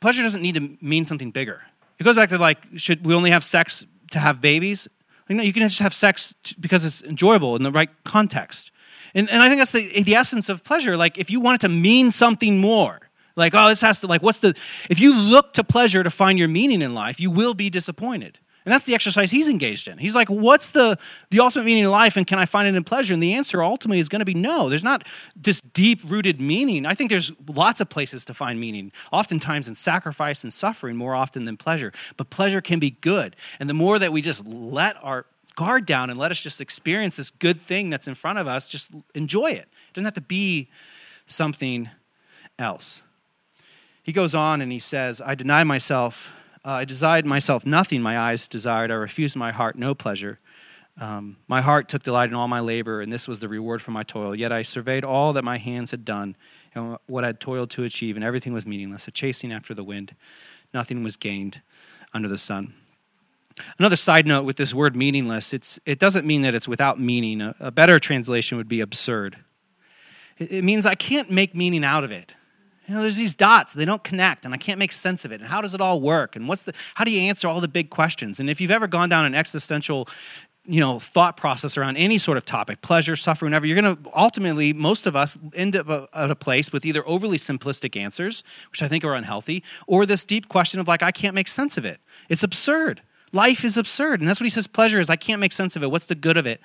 pleasure 0.00 0.22
doesn't 0.22 0.42
need 0.42 0.54
to 0.54 0.76
mean 0.80 1.04
something 1.04 1.30
bigger. 1.30 1.62
It 1.98 2.04
goes 2.04 2.16
back 2.16 2.30
to 2.30 2.38
like, 2.38 2.58
should 2.76 3.04
we 3.04 3.14
only 3.14 3.30
have 3.30 3.44
sex 3.44 3.84
to 4.12 4.18
have 4.18 4.40
babies? 4.40 4.88
You 5.28 5.36
know, 5.36 5.42
you 5.42 5.52
can 5.52 5.62
just 5.62 5.80
have 5.80 5.94
sex 5.94 6.34
because 6.58 6.84
it's 6.84 7.02
enjoyable 7.02 7.56
in 7.56 7.62
the 7.62 7.70
right 7.70 7.90
context. 8.04 8.72
And, 9.14 9.28
and 9.30 9.42
I 9.42 9.48
think 9.48 9.60
that's 9.60 9.72
the, 9.72 10.02
the 10.02 10.14
essence 10.14 10.48
of 10.48 10.64
pleasure. 10.64 10.96
Like, 10.96 11.18
if 11.18 11.30
you 11.30 11.40
want 11.40 11.62
it 11.62 11.66
to 11.66 11.72
mean 11.72 12.10
something 12.10 12.58
more, 12.58 13.09
like, 13.36 13.54
oh, 13.54 13.68
this 13.68 13.80
has 13.80 14.00
to, 14.00 14.06
like, 14.06 14.22
what's 14.22 14.38
the, 14.38 14.56
if 14.88 15.00
you 15.00 15.14
look 15.14 15.54
to 15.54 15.64
pleasure 15.64 16.02
to 16.02 16.10
find 16.10 16.38
your 16.38 16.48
meaning 16.48 16.82
in 16.82 16.94
life, 16.94 17.20
you 17.20 17.30
will 17.30 17.54
be 17.54 17.70
disappointed. 17.70 18.38
And 18.66 18.72
that's 18.72 18.84
the 18.84 18.94
exercise 18.94 19.30
he's 19.30 19.48
engaged 19.48 19.88
in. 19.88 19.96
He's 19.96 20.14
like, 20.14 20.28
what's 20.28 20.70
the, 20.70 20.98
the 21.30 21.40
ultimate 21.40 21.64
meaning 21.64 21.84
in 21.84 21.90
life 21.90 22.16
and 22.16 22.26
can 22.26 22.38
I 22.38 22.44
find 22.44 22.68
it 22.68 22.74
in 22.74 22.84
pleasure? 22.84 23.14
And 23.14 23.22
the 23.22 23.32
answer 23.32 23.62
ultimately 23.62 23.98
is 23.98 24.10
going 24.10 24.20
to 24.20 24.26
be 24.26 24.34
no. 24.34 24.68
There's 24.68 24.84
not 24.84 25.06
this 25.34 25.62
deep 25.62 26.00
rooted 26.04 26.42
meaning. 26.42 26.84
I 26.84 26.92
think 26.92 27.10
there's 27.10 27.32
lots 27.48 27.80
of 27.80 27.88
places 27.88 28.24
to 28.26 28.34
find 28.34 28.60
meaning, 28.60 28.92
oftentimes 29.12 29.66
in 29.66 29.74
sacrifice 29.74 30.44
and 30.44 30.52
suffering 30.52 30.96
more 30.96 31.14
often 31.14 31.46
than 31.46 31.56
pleasure. 31.56 31.92
But 32.18 32.28
pleasure 32.28 32.60
can 32.60 32.78
be 32.78 32.90
good. 32.90 33.34
And 33.60 33.68
the 33.70 33.74
more 33.74 33.98
that 33.98 34.12
we 34.12 34.20
just 34.20 34.46
let 34.46 35.02
our 35.02 35.24
guard 35.56 35.86
down 35.86 36.10
and 36.10 36.18
let 36.18 36.30
us 36.30 36.42
just 36.42 36.60
experience 36.60 37.16
this 37.16 37.30
good 37.30 37.58
thing 37.58 37.88
that's 37.88 38.08
in 38.08 38.14
front 38.14 38.38
of 38.38 38.46
us, 38.46 38.68
just 38.68 38.90
enjoy 39.14 39.52
it. 39.52 39.68
It 39.88 39.94
doesn't 39.94 40.04
have 40.04 40.14
to 40.14 40.20
be 40.20 40.68
something 41.24 41.88
else. 42.58 43.02
He 44.10 44.12
goes 44.12 44.34
on 44.34 44.60
and 44.60 44.72
he 44.72 44.80
says, 44.80 45.22
I 45.24 45.36
deny 45.36 45.62
myself 45.62 46.32
uh, 46.64 46.72
I 46.72 46.84
desired 46.84 47.24
myself 47.26 47.64
nothing 47.64 48.02
my 48.02 48.18
eyes 48.18 48.48
desired. 48.48 48.90
I 48.90 48.94
refused 48.94 49.36
my 49.36 49.52
heart 49.52 49.76
no 49.76 49.94
pleasure. 49.94 50.40
Um, 51.00 51.36
my 51.46 51.60
heart 51.60 51.88
took 51.88 52.02
delight 52.02 52.28
in 52.28 52.34
all 52.34 52.48
my 52.48 52.58
labor, 52.58 53.00
and 53.00 53.12
this 53.12 53.28
was 53.28 53.38
the 53.38 53.48
reward 53.48 53.80
for 53.80 53.92
my 53.92 54.02
toil. 54.02 54.34
Yet 54.34 54.50
I 54.50 54.64
surveyed 54.64 55.04
all 55.04 55.32
that 55.34 55.44
my 55.44 55.58
hands 55.58 55.92
had 55.92 56.04
done 56.04 56.34
and 56.74 56.98
what 57.06 57.22
I 57.22 57.28
had 57.28 57.38
toiled 57.38 57.70
to 57.70 57.84
achieve, 57.84 58.16
and 58.16 58.24
everything 58.24 58.52
was 58.52 58.66
meaningless, 58.66 59.06
a 59.06 59.12
chasing 59.12 59.52
after 59.52 59.74
the 59.74 59.84
wind. 59.84 60.16
Nothing 60.74 61.04
was 61.04 61.16
gained 61.16 61.60
under 62.12 62.26
the 62.26 62.36
sun. 62.36 62.74
Another 63.78 63.94
side 63.94 64.26
note 64.26 64.44
with 64.44 64.56
this 64.56 64.74
word 64.74 64.96
meaningless, 64.96 65.54
it's, 65.54 65.78
it 65.86 66.00
doesn't 66.00 66.26
mean 66.26 66.42
that 66.42 66.56
it's 66.56 66.66
without 66.66 66.98
meaning. 66.98 67.40
A, 67.40 67.54
a 67.60 67.70
better 67.70 68.00
translation 68.00 68.58
would 68.58 68.68
be 68.68 68.80
absurd. 68.80 69.36
It, 70.36 70.50
it 70.50 70.64
means 70.64 70.84
I 70.84 70.96
can't 70.96 71.30
make 71.30 71.54
meaning 71.54 71.84
out 71.84 72.02
of 72.02 72.10
it 72.10 72.34
you 72.90 72.96
know, 72.96 73.02
there's 73.02 73.18
these 73.18 73.36
dots, 73.36 73.72
they 73.72 73.84
don't 73.84 74.02
connect, 74.02 74.44
and 74.44 74.52
I 74.52 74.56
can't 74.56 74.80
make 74.80 74.90
sense 74.90 75.24
of 75.24 75.30
it. 75.30 75.40
And 75.40 75.48
how 75.48 75.60
does 75.60 75.74
it 75.74 75.80
all 75.80 76.00
work? 76.00 76.34
And 76.34 76.48
what's 76.48 76.64
the 76.64 76.74
how 76.94 77.04
do 77.04 77.12
you 77.12 77.20
answer 77.20 77.46
all 77.46 77.60
the 77.60 77.68
big 77.68 77.88
questions? 77.88 78.40
And 78.40 78.50
if 78.50 78.60
you've 78.60 78.72
ever 78.72 78.88
gone 78.88 79.08
down 79.08 79.24
an 79.24 79.34
existential 79.36 80.08
you 80.64 80.80
know 80.80 80.98
thought 80.98 81.36
process 81.36 81.78
around 81.78 81.96
any 81.96 82.18
sort 82.18 82.36
of 82.36 82.44
topic 82.44 82.82
pleasure 82.82 83.16
suffering 83.16 83.50
whatever 83.50 83.64
you're 83.64 83.80
going 83.80 83.96
to 83.96 84.10
ultimately 84.14 84.74
most 84.74 85.06
of 85.06 85.16
us 85.16 85.38
end 85.54 85.74
up 85.74 86.10
at 86.12 86.30
a 86.30 86.34
place 86.34 86.70
with 86.70 86.84
either 86.84 87.02
overly 87.08 87.38
simplistic 87.38 87.96
answers 87.96 88.44
which 88.70 88.82
i 88.82 88.86
think 88.86 89.02
are 89.02 89.14
unhealthy 89.14 89.64
or 89.86 90.04
this 90.04 90.22
deep 90.22 90.50
question 90.50 90.78
of 90.78 90.86
like 90.86 91.02
i 91.02 91.10
can't 91.10 91.34
make 91.34 91.48
sense 91.48 91.78
of 91.78 91.86
it 91.86 91.98
it's 92.28 92.42
absurd 92.42 93.00
Life 93.32 93.64
is 93.64 93.76
absurd. 93.76 94.20
And 94.20 94.28
that's 94.28 94.40
what 94.40 94.46
he 94.46 94.50
says 94.50 94.66
pleasure 94.66 94.98
is. 94.98 95.08
I 95.08 95.16
can't 95.16 95.40
make 95.40 95.52
sense 95.52 95.76
of 95.76 95.82
it. 95.82 95.90
What's 95.90 96.06
the 96.06 96.14
good 96.14 96.36
of 96.36 96.46
it? 96.46 96.60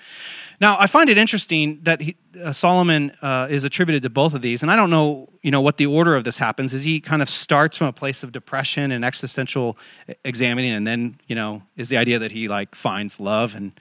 Now, 0.61 0.77
I 0.79 0.87
find 0.87 1.09
it 1.09 1.17
interesting 1.17 1.79
that 1.83 2.01
he, 2.01 2.15
uh, 2.41 2.51
Solomon 2.51 3.11
uh, 3.21 3.47
is 3.49 3.63
attributed 3.63 4.03
to 4.03 4.09
both 4.09 4.33
of 4.33 4.41
these. 4.41 4.61
And 4.61 4.71
I 4.71 4.75
don't 4.75 4.89
know, 4.89 5.29
you 5.41 5.51
know, 5.51 5.61
what 5.61 5.77
the 5.77 5.85
order 5.85 6.15
of 6.15 6.23
this 6.23 6.37
happens. 6.37 6.73
Is 6.73 6.83
he 6.83 6.99
kind 6.99 7.21
of 7.21 7.29
starts 7.29 7.77
from 7.77 7.87
a 7.87 7.93
place 7.93 8.23
of 8.23 8.31
depression 8.31 8.91
and 8.91 9.03
existential 9.03 9.77
examining, 10.23 10.71
and 10.71 10.87
then, 10.87 11.19
you 11.27 11.35
know, 11.35 11.61
is 11.75 11.89
the 11.89 11.97
idea 11.97 12.19
that 12.19 12.31
he 12.31 12.47
like 12.47 12.75
finds 12.75 13.19
love, 13.19 13.55
and 13.55 13.73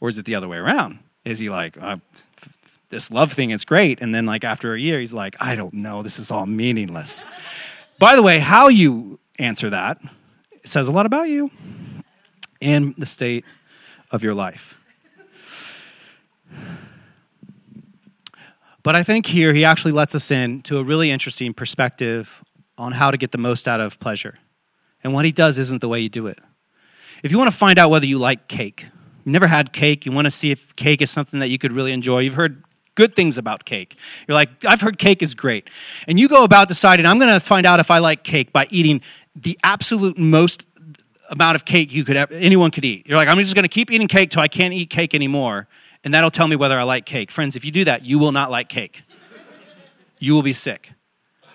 or 0.00 0.08
is 0.08 0.18
it 0.18 0.26
the 0.26 0.34
other 0.34 0.48
way 0.48 0.58
around? 0.58 0.98
Is 1.24 1.38
he 1.38 1.50
like, 1.50 1.76
uh, 1.80 1.96
this 2.90 3.10
love 3.10 3.32
thing 3.32 3.50
is 3.50 3.64
great, 3.64 4.00
and 4.00 4.14
then 4.14 4.26
like 4.26 4.44
after 4.44 4.74
a 4.74 4.80
year, 4.80 5.00
he's 5.00 5.12
like, 5.12 5.36
I 5.40 5.56
don't 5.56 5.74
know, 5.74 6.02
this 6.02 6.18
is 6.18 6.30
all 6.30 6.46
meaningless. 6.46 7.24
By 7.98 8.16
the 8.16 8.22
way, 8.22 8.38
how 8.38 8.68
you 8.68 9.18
answer 9.38 9.70
that 9.70 9.98
says 10.64 10.88
a 10.88 10.92
lot 10.92 11.06
about 11.06 11.28
you 11.28 11.50
and 12.60 12.94
the 12.96 13.06
state 13.06 13.44
of 14.10 14.22
your 14.22 14.34
life. 14.34 14.77
But 18.82 18.96
I 18.96 19.02
think 19.02 19.26
here 19.26 19.52
he 19.52 19.64
actually 19.64 19.92
lets 19.92 20.14
us 20.14 20.30
in 20.30 20.62
to 20.62 20.78
a 20.78 20.82
really 20.82 21.10
interesting 21.10 21.52
perspective 21.52 22.42
on 22.78 22.92
how 22.92 23.10
to 23.10 23.16
get 23.16 23.32
the 23.32 23.38
most 23.38 23.66
out 23.66 23.80
of 23.80 23.98
pleasure. 23.98 24.38
And 25.02 25.12
what 25.12 25.24
he 25.24 25.32
does 25.32 25.58
isn't 25.58 25.80
the 25.80 25.88
way 25.88 26.00
you 26.00 26.08
do 26.08 26.26
it. 26.26 26.38
If 27.22 27.32
you 27.32 27.38
want 27.38 27.50
to 27.50 27.56
find 27.56 27.78
out 27.78 27.90
whether 27.90 28.06
you 28.06 28.18
like 28.18 28.48
cake, 28.48 28.86
you 29.24 29.32
never 29.32 29.46
had 29.46 29.72
cake, 29.72 30.06
you 30.06 30.12
want 30.12 30.26
to 30.26 30.30
see 30.30 30.50
if 30.50 30.74
cake 30.76 31.02
is 31.02 31.10
something 31.10 31.40
that 31.40 31.48
you 31.48 31.58
could 31.58 31.72
really 31.72 31.92
enjoy, 31.92 32.20
you've 32.20 32.34
heard 32.34 32.64
good 32.94 33.14
things 33.14 33.38
about 33.38 33.64
cake. 33.64 33.96
You're 34.26 34.34
like, 34.34 34.64
I've 34.64 34.80
heard 34.80 34.98
cake 34.98 35.22
is 35.22 35.34
great. 35.34 35.70
And 36.06 36.18
you 36.18 36.28
go 36.28 36.44
about 36.44 36.68
deciding, 36.68 37.06
I'm 37.06 37.18
going 37.18 37.32
to 37.32 37.40
find 37.40 37.66
out 37.66 37.80
if 37.80 37.90
I 37.90 37.98
like 37.98 38.24
cake 38.24 38.52
by 38.52 38.66
eating 38.70 39.00
the 39.36 39.58
absolute 39.62 40.18
most 40.18 40.66
amount 41.30 41.56
of 41.56 41.64
cake 41.64 41.92
you 41.92 42.04
could 42.04 42.16
have, 42.16 42.32
anyone 42.32 42.70
could 42.70 42.84
eat. 42.84 43.06
You're 43.06 43.18
like, 43.18 43.28
I'm 43.28 43.38
just 43.38 43.54
going 43.54 43.64
to 43.64 43.68
keep 43.68 43.90
eating 43.90 44.08
cake 44.08 44.30
till 44.30 44.42
I 44.42 44.48
can't 44.48 44.72
eat 44.72 44.90
cake 44.90 45.14
anymore, 45.14 45.68
and 46.08 46.14
that'll 46.14 46.30
tell 46.30 46.48
me 46.48 46.56
whether 46.56 46.78
I 46.78 46.84
like 46.84 47.04
cake. 47.04 47.30
Friends, 47.30 47.54
if 47.54 47.66
you 47.66 47.70
do 47.70 47.84
that, 47.84 48.02
you 48.02 48.18
will 48.18 48.32
not 48.32 48.50
like 48.50 48.70
cake. 48.70 49.02
You 50.18 50.32
will 50.32 50.42
be 50.42 50.54
sick. 50.54 50.90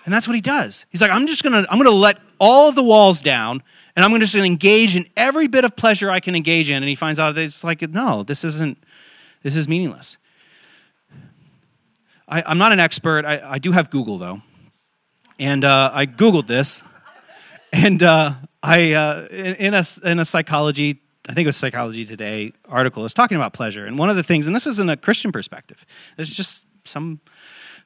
And 0.04 0.14
that's 0.14 0.28
what 0.28 0.36
he 0.36 0.40
does. 0.40 0.86
He's 0.90 1.00
like, 1.00 1.10
I'm 1.10 1.26
just 1.26 1.42
to 1.42 1.66
I'm 1.68 1.82
to 1.82 1.90
let 1.90 2.20
all 2.38 2.68
of 2.68 2.76
the 2.76 2.82
walls 2.84 3.20
down 3.20 3.64
and 3.96 4.04
I'm 4.04 4.16
just 4.20 4.36
engage 4.36 4.94
in 4.94 5.06
every 5.16 5.48
bit 5.48 5.64
of 5.64 5.74
pleasure 5.74 6.08
I 6.08 6.20
can 6.20 6.36
engage 6.36 6.70
in. 6.70 6.76
And 6.76 6.88
he 6.88 6.94
finds 6.94 7.18
out 7.18 7.34
that 7.34 7.40
it's 7.40 7.64
like, 7.64 7.82
no, 7.82 8.22
this 8.22 8.44
isn't, 8.44 8.78
this 9.42 9.56
is 9.56 9.68
meaningless. 9.68 10.18
I, 12.28 12.48
am 12.48 12.58
not 12.58 12.70
an 12.70 12.78
expert. 12.78 13.24
I, 13.24 13.40
I, 13.54 13.58
do 13.58 13.72
have 13.72 13.90
Google, 13.90 14.18
though. 14.18 14.40
And 15.40 15.64
uh, 15.64 15.90
I 15.92 16.06
Googled 16.06 16.46
this. 16.46 16.84
And 17.72 18.04
uh, 18.04 18.34
I 18.62 18.92
uh, 18.92 19.26
in 19.32 19.74
a 19.74 19.84
in 20.04 20.20
a 20.20 20.24
psychology 20.24 21.00
I 21.28 21.32
think 21.32 21.46
it 21.46 21.48
was 21.48 21.56
Psychology 21.56 22.04
Today 22.04 22.52
article 22.68 23.04
is 23.04 23.14
talking 23.14 23.36
about 23.36 23.52
pleasure, 23.54 23.86
and 23.86 23.98
one 23.98 24.10
of 24.10 24.16
the 24.16 24.22
things, 24.22 24.46
and 24.46 24.54
this 24.54 24.66
isn't 24.66 24.90
a 24.90 24.96
Christian 24.96 25.32
perspective. 25.32 25.84
There's 26.16 26.34
just 26.34 26.66
some 26.84 27.20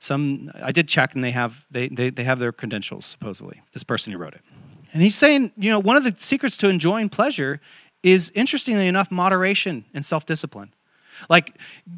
some 0.01 0.51
I 0.63 0.73
did 0.73 0.89
check, 0.89 1.15
and 1.15 1.23
they 1.23 1.31
have 1.31 1.65
they 1.71 1.89
they, 1.89 2.11
they 2.11 2.25
have 2.25 2.41
their 2.41 2.53
credentials 2.53 3.07
supposedly. 3.07 3.63
This 3.73 3.85
person 3.85 4.13
who 4.13 4.19
wrote 4.19 4.35
it, 4.35 4.43
and 4.93 5.03
he's 5.03 5.17
saying, 5.17 5.53
you 5.57 5.71
know, 5.71 5.79
one 5.79 5.97
of 5.97 6.05
the 6.05 6.15
secrets 6.19 6.57
to 6.59 6.69
enjoying 6.69 7.09
pleasure 7.09 7.61
is 8.03 8.31
interestingly 8.35 8.87
enough 8.89 9.11
moderation 9.11 9.85
and 9.95 10.05
self 10.05 10.27
discipline. 10.27 10.73
Like 11.29 11.57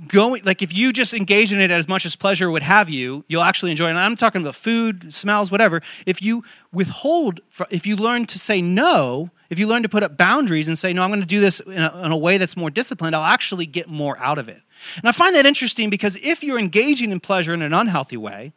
going, 0.08 0.42
like 0.44 0.62
if 0.62 0.74
you 0.76 0.92
just 0.92 1.14
engage 1.14 1.52
in 1.52 1.60
it 1.60 1.70
as 1.70 1.88
much 1.88 2.04
as 2.06 2.16
pleasure 2.16 2.50
would 2.50 2.62
have 2.62 2.88
you, 2.88 3.24
you'll 3.28 3.42
actually 3.42 3.70
enjoy 3.70 3.86
it. 3.86 3.90
And 3.90 3.98
I'm 3.98 4.16
talking 4.16 4.42
about 4.42 4.54
food, 4.54 5.12
smells, 5.12 5.50
whatever. 5.50 5.80
If 6.06 6.22
you 6.22 6.42
withhold, 6.72 7.40
if 7.70 7.86
you 7.86 7.96
learn 7.96 8.26
to 8.26 8.38
say 8.38 8.62
no, 8.62 9.30
if 9.50 9.58
you 9.58 9.66
learn 9.66 9.82
to 9.82 9.88
put 9.88 10.02
up 10.02 10.16
boundaries 10.16 10.68
and 10.68 10.78
say, 10.78 10.92
no, 10.92 11.02
I'm 11.02 11.10
going 11.10 11.20
to 11.20 11.26
do 11.26 11.40
this 11.40 11.60
in 11.60 11.82
a, 11.82 12.02
in 12.04 12.12
a 12.12 12.16
way 12.16 12.38
that's 12.38 12.56
more 12.56 12.70
disciplined, 12.70 13.16
I'll 13.16 13.24
actually 13.24 13.66
get 13.66 13.88
more 13.88 14.16
out 14.18 14.38
of 14.38 14.48
it. 14.48 14.62
And 14.96 15.08
I 15.08 15.12
find 15.12 15.34
that 15.36 15.46
interesting 15.46 15.90
because 15.90 16.16
if 16.16 16.42
you're 16.42 16.58
engaging 16.58 17.10
in 17.10 17.20
pleasure 17.20 17.52
in 17.52 17.62
an 17.62 17.74
unhealthy 17.74 18.16
way, 18.16 18.52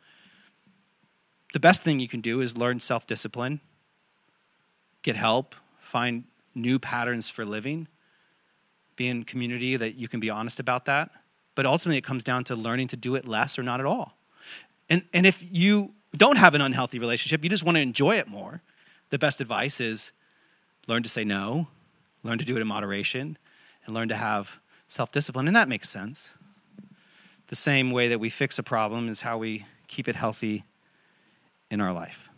the 1.53 1.59
best 1.59 1.83
thing 1.83 1.99
you 1.99 2.07
can 2.07 2.21
do 2.21 2.41
is 2.41 2.57
learn 2.57 2.79
self 2.79 3.05
discipline, 3.05 3.59
get 5.01 5.15
help, 5.15 5.55
find 5.79 6.23
new 6.55 6.79
patterns 6.79 7.29
for 7.29 7.45
living 7.45 7.87
be 9.03 9.09
in 9.09 9.23
community 9.23 9.75
that 9.75 9.95
you 9.95 10.07
can 10.07 10.19
be 10.19 10.29
honest 10.29 10.59
about 10.59 10.85
that. 10.85 11.09
But 11.55 11.65
ultimately, 11.65 11.97
it 11.97 12.03
comes 12.03 12.23
down 12.23 12.45
to 12.45 12.55
learning 12.55 12.87
to 12.89 12.97
do 12.97 13.15
it 13.15 13.27
less 13.27 13.59
or 13.59 13.63
not 13.63 13.79
at 13.79 13.85
all. 13.85 14.17
And, 14.89 15.03
and 15.13 15.25
if 15.25 15.43
you 15.51 15.93
don't 16.15 16.37
have 16.37 16.55
an 16.55 16.61
unhealthy 16.61 16.99
relationship, 16.99 17.43
you 17.43 17.49
just 17.49 17.63
want 17.63 17.75
to 17.75 17.81
enjoy 17.81 18.17
it 18.17 18.27
more, 18.27 18.61
the 19.09 19.19
best 19.19 19.41
advice 19.41 19.79
is 19.79 20.11
learn 20.87 21.03
to 21.03 21.09
say 21.09 21.23
no, 21.23 21.67
learn 22.23 22.37
to 22.37 22.45
do 22.45 22.55
it 22.55 22.61
in 22.61 22.67
moderation, 22.67 23.37
and 23.85 23.93
learn 23.93 24.07
to 24.07 24.15
have 24.15 24.59
self 24.87 25.11
discipline. 25.11 25.47
And 25.47 25.55
that 25.55 25.67
makes 25.67 25.89
sense. 25.89 26.33
The 27.47 27.55
same 27.55 27.91
way 27.91 28.07
that 28.07 28.19
we 28.19 28.29
fix 28.29 28.57
a 28.57 28.63
problem 28.63 29.09
is 29.09 29.21
how 29.21 29.37
we 29.37 29.65
keep 29.87 30.07
it 30.07 30.15
healthy 30.15 30.63
in 31.69 31.81
our 31.81 31.93
life. 31.93 32.29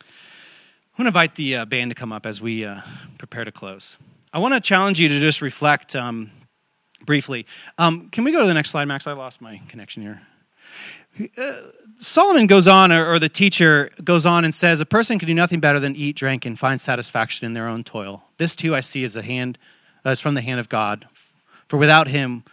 I'm 0.00 1.04
going 1.04 1.04
to 1.04 1.08
invite 1.08 1.34
the 1.36 1.56
uh, 1.56 1.64
band 1.64 1.90
to 1.90 1.94
come 1.94 2.12
up 2.12 2.26
as 2.26 2.40
we 2.40 2.64
uh, 2.64 2.80
prepare 3.18 3.44
to 3.44 3.52
close. 3.52 3.96
I 4.32 4.38
want 4.38 4.54
to 4.54 4.60
challenge 4.60 5.00
you 5.00 5.08
to 5.08 5.18
just 5.18 5.42
reflect 5.42 5.96
um, 5.96 6.30
briefly. 7.04 7.46
Um, 7.78 8.10
can 8.10 8.22
we 8.22 8.30
go 8.30 8.40
to 8.40 8.46
the 8.46 8.54
next 8.54 8.70
slide, 8.70 8.84
Max? 8.84 9.08
I 9.08 9.12
lost 9.12 9.40
my 9.40 9.60
connection 9.68 10.02
here. 10.02 10.22
Uh, 11.36 11.52
Solomon 11.98 12.46
goes 12.46 12.68
on, 12.68 12.92
or, 12.92 13.12
or, 13.12 13.18
the 13.18 13.28
teacher 13.28 13.90
goes 14.04 14.26
on 14.26 14.44
and 14.44 14.54
says, 14.54 14.80
A 14.80 14.86
person 14.86 15.18
can 15.18 15.26
do 15.26 15.34
nothing 15.34 15.58
better 15.58 15.80
than 15.80 15.96
eat, 15.96 16.14
drink, 16.14 16.46
and 16.46 16.56
find 16.56 16.80
satisfaction 16.80 17.44
in 17.44 17.54
their 17.54 17.66
own 17.66 17.82
toil. 17.82 18.22
This 18.38 18.54
too 18.54 18.76
I 18.76 18.80
see 18.80 19.02
as 19.02 19.16
a 19.16 19.22
hand, 19.22 19.58
uh, 20.04 20.10
as 20.10 20.20
from 20.20 20.34
the 20.34 20.40
hand 20.40 20.60
of 20.60 20.68
God. 20.68 21.08
For 21.66 21.76
without 21.76 22.06
him, 22.06 22.44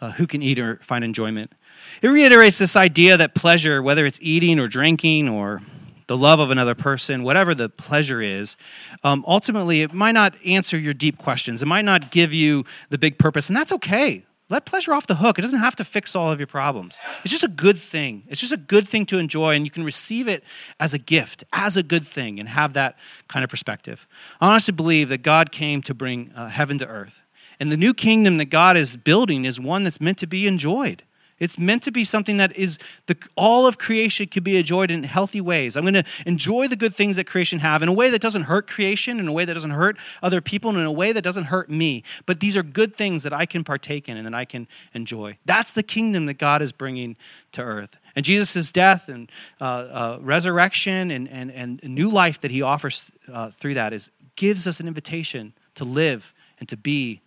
uh, 0.00 0.12
who 0.12 0.26
can 0.26 0.40
eat 0.40 0.58
or 0.58 0.76
find 0.76 1.04
enjoyment? 1.04 1.52
It 2.00 2.08
reiterates 2.08 2.56
this 2.56 2.76
idea 2.76 3.18
that 3.18 3.34
pleasure, 3.34 3.82
whether 3.82 4.06
it's 4.06 4.18
eating 4.22 4.58
or 4.58 4.68
drinking 4.68 5.28
or 5.28 5.60
the 6.06 6.16
love 6.16 6.38
of 6.38 6.50
another 6.50 6.74
person, 6.74 7.22
whatever 7.22 7.54
the 7.54 7.68
pleasure 7.68 8.20
is, 8.20 8.56
um, 9.02 9.24
ultimately 9.26 9.82
it 9.82 9.92
might 9.92 10.12
not 10.12 10.34
answer 10.44 10.78
your 10.78 10.94
deep 10.94 11.18
questions. 11.18 11.62
It 11.62 11.66
might 11.66 11.84
not 11.84 12.10
give 12.10 12.32
you 12.32 12.64
the 12.90 12.98
big 12.98 13.18
purpose, 13.18 13.48
and 13.48 13.56
that's 13.56 13.72
okay. 13.72 14.24
let 14.48 14.64
pleasure 14.64 14.92
off 14.92 15.08
the 15.08 15.16
hook. 15.16 15.38
It 15.38 15.42
doesn't 15.42 15.58
have 15.58 15.74
to 15.76 15.84
fix 15.84 16.14
all 16.14 16.30
of 16.30 16.38
your 16.38 16.46
problems. 16.46 16.98
It's 17.24 17.32
just 17.32 17.42
a 17.42 17.48
good 17.48 17.78
thing. 17.78 18.22
It's 18.28 18.40
just 18.40 18.52
a 18.52 18.56
good 18.56 18.86
thing 18.86 19.04
to 19.06 19.18
enjoy, 19.18 19.56
and 19.56 19.64
you 19.64 19.70
can 19.70 19.82
receive 19.84 20.28
it 20.28 20.44
as 20.78 20.94
a 20.94 20.98
gift, 20.98 21.44
as 21.52 21.76
a 21.76 21.82
good 21.82 22.06
thing, 22.06 22.38
and 22.38 22.48
have 22.48 22.74
that 22.74 22.96
kind 23.26 23.42
of 23.42 23.50
perspective. 23.50 24.06
I 24.40 24.50
honestly 24.50 24.72
believe 24.72 25.08
that 25.08 25.22
God 25.22 25.50
came 25.50 25.82
to 25.82 25.94
bring 25.94 26.30
uh, 26.36 26.48
heaven 26.48 26.78
to 26.78 26.86
earth. 26.86 27.22
And 27.58 27.72
the 27.72 27.76
new 27.76 27.94
kingdom 27.94 28.36
that 28.36 28.46
God 28.46 28.76
is 28.76 28.96
building 28.96 29.44
is 29.46 29.58
one 29.58 29.82
that's 29.82 30.00
meant 30.00 30.18
to 30.18 30.26
be 30.26 30.46
enjoyed. 30.46 31.02
It's 31.38 31.58
meant 31.58 31.82
to 31.82 31.90
be 31.90 32.02
something 32.02 32.38
that 32.38 32.56
is 32.56 32.78
the, 33.06 33.16
all 33.36 33.66
of 33.66 33.76
creation 33.76 34.26
can 34.26 34.42
be 34.42 34.56
enjoyed 34.56 34.90
in 34.90 35.02
healthy 35.02 35.40
ways. 35.40 35.76
I'm 35.76 35.82
going 35.82 35.94
to 35.94 36.04
enjoy 36.24 36.66
the 36.66 36.76
good 36.76 36.94
things 36.94 37.16
that 37.16 37.24
creation 37.24 37.58
have 37.58 37.82
in 37.82 37.90
a 37.90 37.92
way 37.92 38.08
that 38.10 38.22
doesn't 38.22 38.44
hurt 38.44 38.66
creation, 38.66 39.20
in 39.20 39.28
a 39.28 39.32
way 39.32 39.44
that 39.44 39.52
doesn't 39.52 39.70
hurt 39.70 39.98
other 40.22 40.40
people, 40.40 40.70
and 40.70 40.78
in 40.78 40.86
a 40.86 40.92
way 40.92 41.12
that 41.12 41.22
doesn't 41.22 41.44
hurt 41.44 41.68
me. 41.68 42.02
But 42.24 42.40
these 42.40 42.56
are 42.56 42.62
good 42.62 42.96
things 42.96 43.22
that 43.24 43.34
I 43.34 43.44
can 43.44 43.64
partake 43.64 44.08
in 44.08 44.16
and 44.16 44.26
that 44.26 44.34
I 44.34 44.46
can 44.46 44.66
enjoy. 44.94 45.36
That's 45.44 45.72
the 45.72 45.82
kingdom 45.82 46.24
that 46.26 46.38
God 46.38 46.62
is 46.62 46.72
bringing 46.72 47.16
to 47.52 47.62
earth. 47.62 47.98
And 48.14 48.24
Jesus' 48.24 48.72
death 48.72 49.10
and 49.10 49.30
uh, 49.60 49.64
uh, 49.64 50.18
resurrection 50.22 51.10
and, 51.10 51.28
and, 51.28 51.50
and 51.50 51.82
new 51.84 52.10
life 52.10 52.40
that 52.40 52.50
he 52.50 52.62
offers 52.62 53.10
uh, 53.30 53.50
through 53.50 53.74
that 53.74 53.92
is 53.92 54.10
gives 54.36 54.66
us 54.66 54.80
an 54.80 54.88
invitation 54.88 55.52
to 55.74 55.84
live 55.84 56.34
and 56.60 56.68
to 56.68 56.76
be 56.76 57.20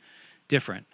different, 0.48 0.88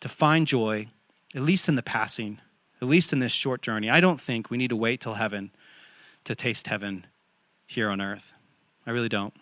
to 0.00 0.08
find 0.08 0.46
joy 0.46 0.86
at 1.34 1.42
least 1.42 1.68
in 1.68 1.76
the 1.76 1.82
passing, 1.82 2.40
at 2.82 2.88
least 2.88 3.12
in 3.12 3.18
this 3.18 3.32
short 3.32 3.62
journey. 3.62 3.90
I 3.90 4.00
don't 4.00 4.20
think 4.20 4.50
we 4.50 4.56
need 4.56 4.70
to 4.70 4.76
wait 4.76 5.00
till 5.00 5.14
heaven 5.14 5.50
to 6.24 6.34
taste 6.34 6.66
heaven 6.66 7.06
here 7.66 7.90
on 7.90 8.00
earth. 8.00 8.34
I 8.86 8.90
really 8.90 9.08
don't. 9.08 9.34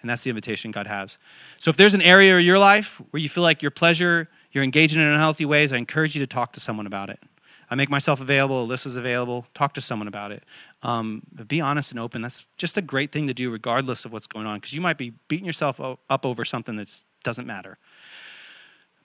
And 0.00 0.10
that's 0.10 0.24
the 0.24 0.30
invitation 0.30 0.70
God 0.70 0.86
has. 0.86 1.18
So 1.58 1.70
if 1.70 1.76
there's 1.76 1.94
an 1.94 2.02
area 2.02 2.36
of 2.36 2.42
your 2.42 2.58
life 2.58 3.00
where 3.10 3.20
you 3.20 3.28
feel 3.28 3.42
like 3.42 3.62
your 3.62 3.70
pleasure, 3.70 4.28
you're 4.52 4.64
engaging 4.64 5.00
in 5.00 5.08
unhealthy 5.08 5.44
ways, 5.44 5.72
I 5.72 5.76
encourage 5.76 6.14
you 6.14 6.20
to 6.20 6.26
talk 6.26 6.52
to 6.52 6.60
someone 6.60 6.86
about 6.86 7.10
it. 7.10 7.20
I 7.68 7.74
make 7.74 7.90
myself 7.90 8.20
available, 8.20 8.66
Alyssa's 8.66 8.96
available. 8.96 9.46
Talk 9.54 9.74
to 9.74 9.80
someone 9.80 10.06
about 10.06 10.30
it. 10.30 10.44
Um, 10.82 11.22
be 11.48 11.60
honest 11.60 11.90
and 11.90 11.98
open. 11.98 12.22
That's 12.22 12.46
just 12.56 12.76
a 12.76 12.82
great 12.82 13.10
thing 13.10 13.26
to 13.26 13.34
do, 13.34 13.50
regardless 13.50 14.04
of 14.04 14.12
what's 14.12 14.28
going 14.28 14.46
on, 14.46 14.58
because 14.58 14.72
you 14.72 14.80
might 14.80 14.98
be 14.98 15.14
beating 15.26 15.46
yourself 15.46 15.80
up 15.80 16.24
over 16.24 16.44
something 16.44 16.76
that 16.76 17.02
doesn't 17.24 17.46
matter. 17.46 17.78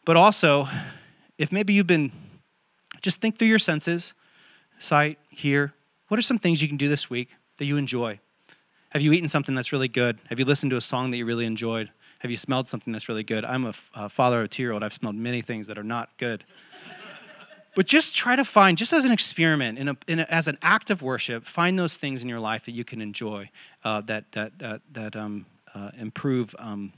But 0.06 0.16
also, 0.16 0.68
if 1.40 1.52
maybe 1.52 1.74
you've 1.74 1.88
been 1.88 2.12
just 3.02 3.22
think 3.22 3.38
through 3.38 3.48
your 3.48 3.60
senses 3.60 4.14
sight, 4.80 5.20
hear. 5.30 5.74
What 6.08 6.18
are 6.18 6.24
some 6.24 6.40
things 6.40 6.62
you 6.62 6.68
can 6.68 6.78
do 6.78 6.90
this 6.90 7.10
week 7.10 7.30
that 7.58 7.66
you 7.66 7.78
enjoy? 7.78 8.20
Have 8.90 9.02
you 9.02 9.14
eaten 9.14 9.28
something 9.28 9.56
that's 9.56 9.72
really 9.72 9.88
good? 9.88 10.20
Have 10.30 10.40
you 10.40 10.46
listened 10.46 10.72
to 10.72 10.76
a 10.76 10.82
song 10.82 11.12
that 11.12 11.18
you 11.18 11.26
really 11.26 11.46
enjoyed? 11.46 11.90
Have 12.20 12.30
you 12.30 12.38
smelled 12.38 12.68
something 12.68 12.92
that's 12.92 13.08
really 13.08 13.24
good? 13.24 13.46
I'm 13.46 13.66
a, 13.66 14.10
father 14.10 14.40
of 14.40 14.46
a 14.46 14.48
two 14.48 14.64
year 14.64 14.74
old. 14.74 14.84
I've 14.84 14.94
smelled 14.94 15.16
many 15.16 15.42
things 15.42 15.68
that 15.68 15.78
are 15.78 15.84
not 15.84 16.10
good. 16.18 16.44
but 17.76 17.86
just 17.86 18.16
try 18.16 18.36
to 18.36 18.44
find, 18.44 18.78
just 18.78 18.92
as 18.92 19.06
an 19.06 19.12
experiment, 19.12 19.80
in 19.80 19.88
a, 19.88 19.98
in 20.08 20.20
a, 20.20 20.24
as 20.24 20.48
an 20.48 20.58
act 20.62 20.90
of 20.90 21.02
worship, 21.02 21.46
find 21.46 21.80
those 21.80 21.98
things 21.98 22.22
in 22.22 22.30
your 22.30 22.40
life 22.40 22.66
that 22.66 22.74
you 22.74 22.84
can 22.84 23.02
enjoy, 23.02 23.50
uh, 23.84 24.02
that, 24.02 24.32
that, 24.34 24.52
uh, 24.62 24.80
that 24.92 25.16
um, 25.16 25.46
uh, 25.74 25.92
improve, 25.98 26.54
um, 26.60 26.92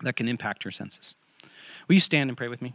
that 0.00 0.16
can 0.16 0.26
impact 0.26 0.64
your 0.64 0.72
senses. 0.72 1.14
Will 1.86 1.94
you 1.94 2.00
stand 2.00 2.28
and 2.28 2.36
pray 2.36 2.48
with 2.48 2.60
me? 2.60 2.72